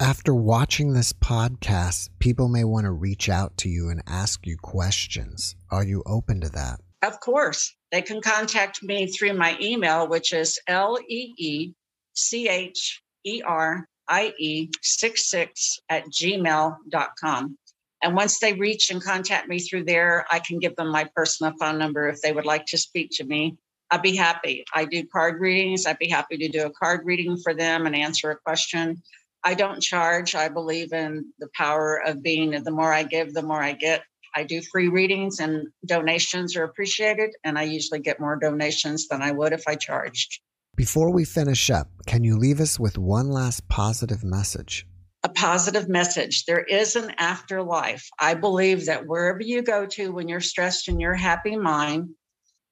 After 0.00 0.34
watching 0.34 0.94
this 0.94 1.12
podcast, 1.12 2.08
people 2.18 2.48
may 2.48 2.64
want 2.64 2.86
to 2.86 2.90
reach 2.90 3.28
out 3.28 3.58
to 3.58 3.68
you 3.68 3.90
and 3.90 4.00
ask 4.06 4.46
you 4.46 4.56
questions. 4.56 5.56
Are 5.70 5.84
you 5.84 6.02
open 6.06 6.40
to 6.40 6.48
that? 6.48 6.80
Of 7.02 7.20
course. 7.20 7.76
They 7.92 8.00
can 8.00 8.22
contact 8.22 8.82
me 8.82 9.08
through 9.08 9.34
my 9.34 9.58
email, 9.60 10.08
which 10.08 10.32
is 10.32 10.58
L 10.68 10.98
E 11.06 11.34
E 11.36 11.74
C 12.14 12.48
H 12.48 13.02
E 13.26 13.42
R 13.42 13.86
I 14.08 14.32
E 14.38 14.70
66 14.80 15.80
at 15.90 16.06
gmail.com. 16.06 17.58
And 18.02 18.16
once 18.16 18.38
they 18.38 18.54
reach 18.54 18.90
and 18.90 19.04
contact 19.04 19.48
me 19.48 19.58
through 19.58 19.84
there, 19.84 20.24
I 20.30 20.38
can 20.38 20.60
give 20.60 20.76
them 20.76 20.90
my 20.90 21.06
personal 21.14 21.52
phone 21.60 21.76
number 21.76 22.08
if 22.08 22.22
they 22.22 22.32
would 22.32 22.46
like 22.46 22.64
to 22.68 22.78
speak 22.78 23.10
to 23.16 23.24
me. 23.24 23.58
I'd 23.90 24.02
be 24.02 24.16
happy. 24.16 24.64
I 24.74 24.84
do 24.84 25.06
card 25.06 25.40
readings. 25.40 25.86
I'd 25.86 25.98
be 25.98 26.08
happy 26.08 26.36
to 26.38 26.48
do 26.48 26.64
a 26.64 26.70
card 26.70 27.00
reading 27.04 27.36
for 27.36 27.54
them 27.54 27.86
and 27.86 27.96
answer 27.96 28.30
a 28.30 28.36
question. 28.36 29.02
I 29.42 29.54
don't 29.54 29.80
charge. 29.80 30.34
I 30.34 30.48
believe 30.48 30.92
in 30.92 31.32
the 31.38 31.48
power 31.56 32.00
of 32.04 32.22
being 32.22 32.50
the 32.50 32.70
more 32.70 32.92
I 32.92 33.02
give, 33.02 33.34
the 33.34 33.42
more 33.42 33.62
I 33.62 33.72
get. 33.72 34.02
I 34.34 34.44
do 34.44 34.62
free 34.62 34.88
readings 34.88 35.40
and 35.40 35.66
donations 35.84 36.56
are 36.56 36.62
appreciated. 36.62 37.30
And 37.42 37.58
I 37.58 37.64
usually 37.64 38.00
get 38.00 38.20
more 38.20 38.36
donations 38.36 39.08
than 39.08 39.22
I 39.22 39.32
would 39.32 39.52
if 39.52 39.64
I 39.66 39.74
charged. 39.74 40.40
Before 40.76 41.10
we 41.10 41.24
finish 41.24 41.68
up, 41.68 41.88
can 42.06 42.22
you 42.22 42.38
leave 42.38 42.60
us 42.60 42.78
with 42.78 42.96
one 42.96 43.28
last 43.28 43.66
positive 43.68 44.22
message? 44.22 44.86
A 45.24 45.28
positive 45.28 45.88
message. 45.88 46.44
There 46.44 46.62
is 46.62 46.96
an 46.96 47.12
afterlife. 47.18 48.08
I 48.18 48.34
believe 48.34 48.86
that 48.86 49.06
wherever 49.06 49.42
you 49.42 49.62
go 49.62 49.84
to 49.86 50.12
when 50.12 50.28
you're 50.28 50.40
stressed 50.40 50.88
in 50.88 51.00
your 51.00 51.14
happy 51.14 51.56
mind, 51.56 52.10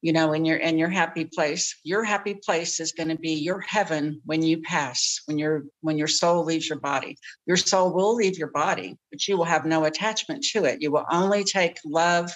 you 0.00 0.12
know 0.12 0.32
in 0.32 0.44
your 0.44 0.56
in 0.56 0.78
your 0.78 0.88
happy 0.88 1.24
place 1.24 1.78
your 1.82 2.04
happy 2.04 2.34
place 2.34 2.78
is 2.80 2.92
going 2.92 3.08
to 3.08 3.16
be 3.16 3.32
your 3.32 3.60
heaven 3.60 4.20
when 4.24 4.42
you 4.42 4.62
pass 4.62 5.20
when 5.26 5.38
your 5.38 5.64
when 5.80 5.98
your 5.98 6.08
soul 6.08 6.44
leaves 6.44 6.68
your 6.68 6.78
body. 6.80 7.16
Your 7.46 7.56
soul 7.56 7.92
will 7.92 8.14
leave 8.14 8.38
your 8.38 8.50
body 8.50 8.96
but 9.10 9.26
you 9.26 9.36
will 9.36 9.44
have 9.44 9.66
no 9.66 9.84
attachment 9.84 10.44
to 10.52 10.64
it. 10.64 10.80
You 10.80 10.92
will 10.92 11.06
only 11.10 11.44
take 11.44 11.78
love 11.84 12.32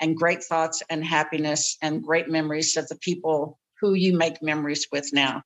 and 0.00 0.16
great 0.16 0.42
thoughts 0.42 0.82
and 0.90 1.04
happiness 1.04 1.76
and 1.82 2.02
great 2.02 2.28
memories 2.28 2.76
of 2.76 2.88
the 2.88 2.96
people 2.96 3.58
who 3.80 3.94
you 3.94 4.16
make 4.16 4.42
memories 4.42 4.86
with 4.90 5.12
now. 5.12 5.42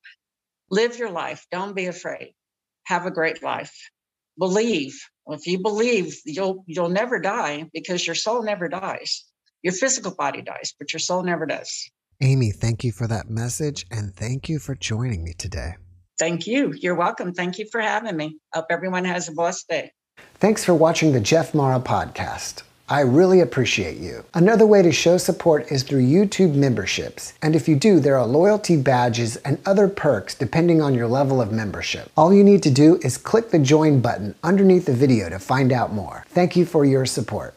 Live 0.71 0.99
your 0.99 1.11
life. 1.11 1.47
Don't 1.51 1.75
be 1.75 1.87
afraid. 1.87 2.35
Have 2.85 3.07
a 3.07 3.11
great 3.11 3.43
life. 3.43 3.75
Believe. 4.39 5.01
If 5.29 5.47
you 5.49 5.59
believe 5.59 6.17
you'll 6.25 6.65
you'll 6.69 6.89
never 6.89 7.19
die 7.19 7.69
because 7.73 8.07
your 8.07 8.15
soul 8.15 8.45
never 8.45 8.69
dies 8.69 9.25
your 9.67 9.73
physical 9.73 10.15
body 10.15 10.43
dies, 10.43 10.73
but 10.79 10.93
your 10.93 11.01
soul 11.01 11.25
never 11.25 11.45
does. 11.45 11.91
Amy, 12.21 12.53
thank 12.53 12.85
you 12.85 12.93
for 12.93 13.09
that 13.09 13.29
message 13.29 13.85
and 13.91 14.15
thank 14.15 14.49
you 14.49 14.61
for 14.61 14.77
joining 14.77 15.25
me 15.25 15.33
today. 15.37 15.75
Thank 16.21 16.47
you. 16.47 16.73
You're 16.73 16.95
welcome. 16.95 17.35
Thank 17.35 17.59
you 17.59 17.67
for 17.73 17.81
having 17.81 18.17
me. 18.17 18.39
Hope 18.55 18.67
everyone 18.71 19.05
has 19.05 19.29
a 19.29 19.33
blessed 19.33 19.67
day. 19.69 19.91
Thanks 20.37 20.65
for 20.65 20.73
watching 20.73 21.13
the 21.13 21.19
Jeff 21.19 21.53
Mara 21.53 21.81
podcast. 21.81 22.63
I 22.89 23.01
really 23.01 23.41
appreciate 23.41 23.97
you. 23.97 24.25
Another 24.35 24.65
way 24.65 24.83
to 24.83 24.93
show 24.93 25.19
support 25.19 25.73
is 25.73 25.83
through 25.83 26.07
YouTube 26.07 26.55
memberships. 26.55 27.33
And 27.43 27.57
if 27.57 27.67
you 27.67 27.75
do, 27.75 27.99
there 27.99 28.17
are 28.17 28.25
loyalty 28.25 28.77
badges 28.77 29.35
and 29.39 29.59
other 29.67 29.89
perks 29.89 30.37
depending 30.37 30.81
on 30.81 30.95
your 30.95 31.09
level 31.09 31.43
of 31.43 31.51
membership. 31.51 32.09
All 32.17 32.33
you 32.33 32.45
need 32.45 32.63
to 32.63 32.71
do 32.71 33.01
is 33.03 33.19
click 33.19 33.51
the 33.51 33.59
join 33.59 33.99
button 34.01 34.37
underneath 34.45 34.87
the 34.87 34.95
video 34.95 35.29
to 35.29 35.41
find 35.41 35.73
out 35.73 35.93
more. 35.93 36.25
Thank 36.29 36.55
you 36.55 36.65
for 36.65 36.85
your 36.85 37.05
support. 37.05 37.57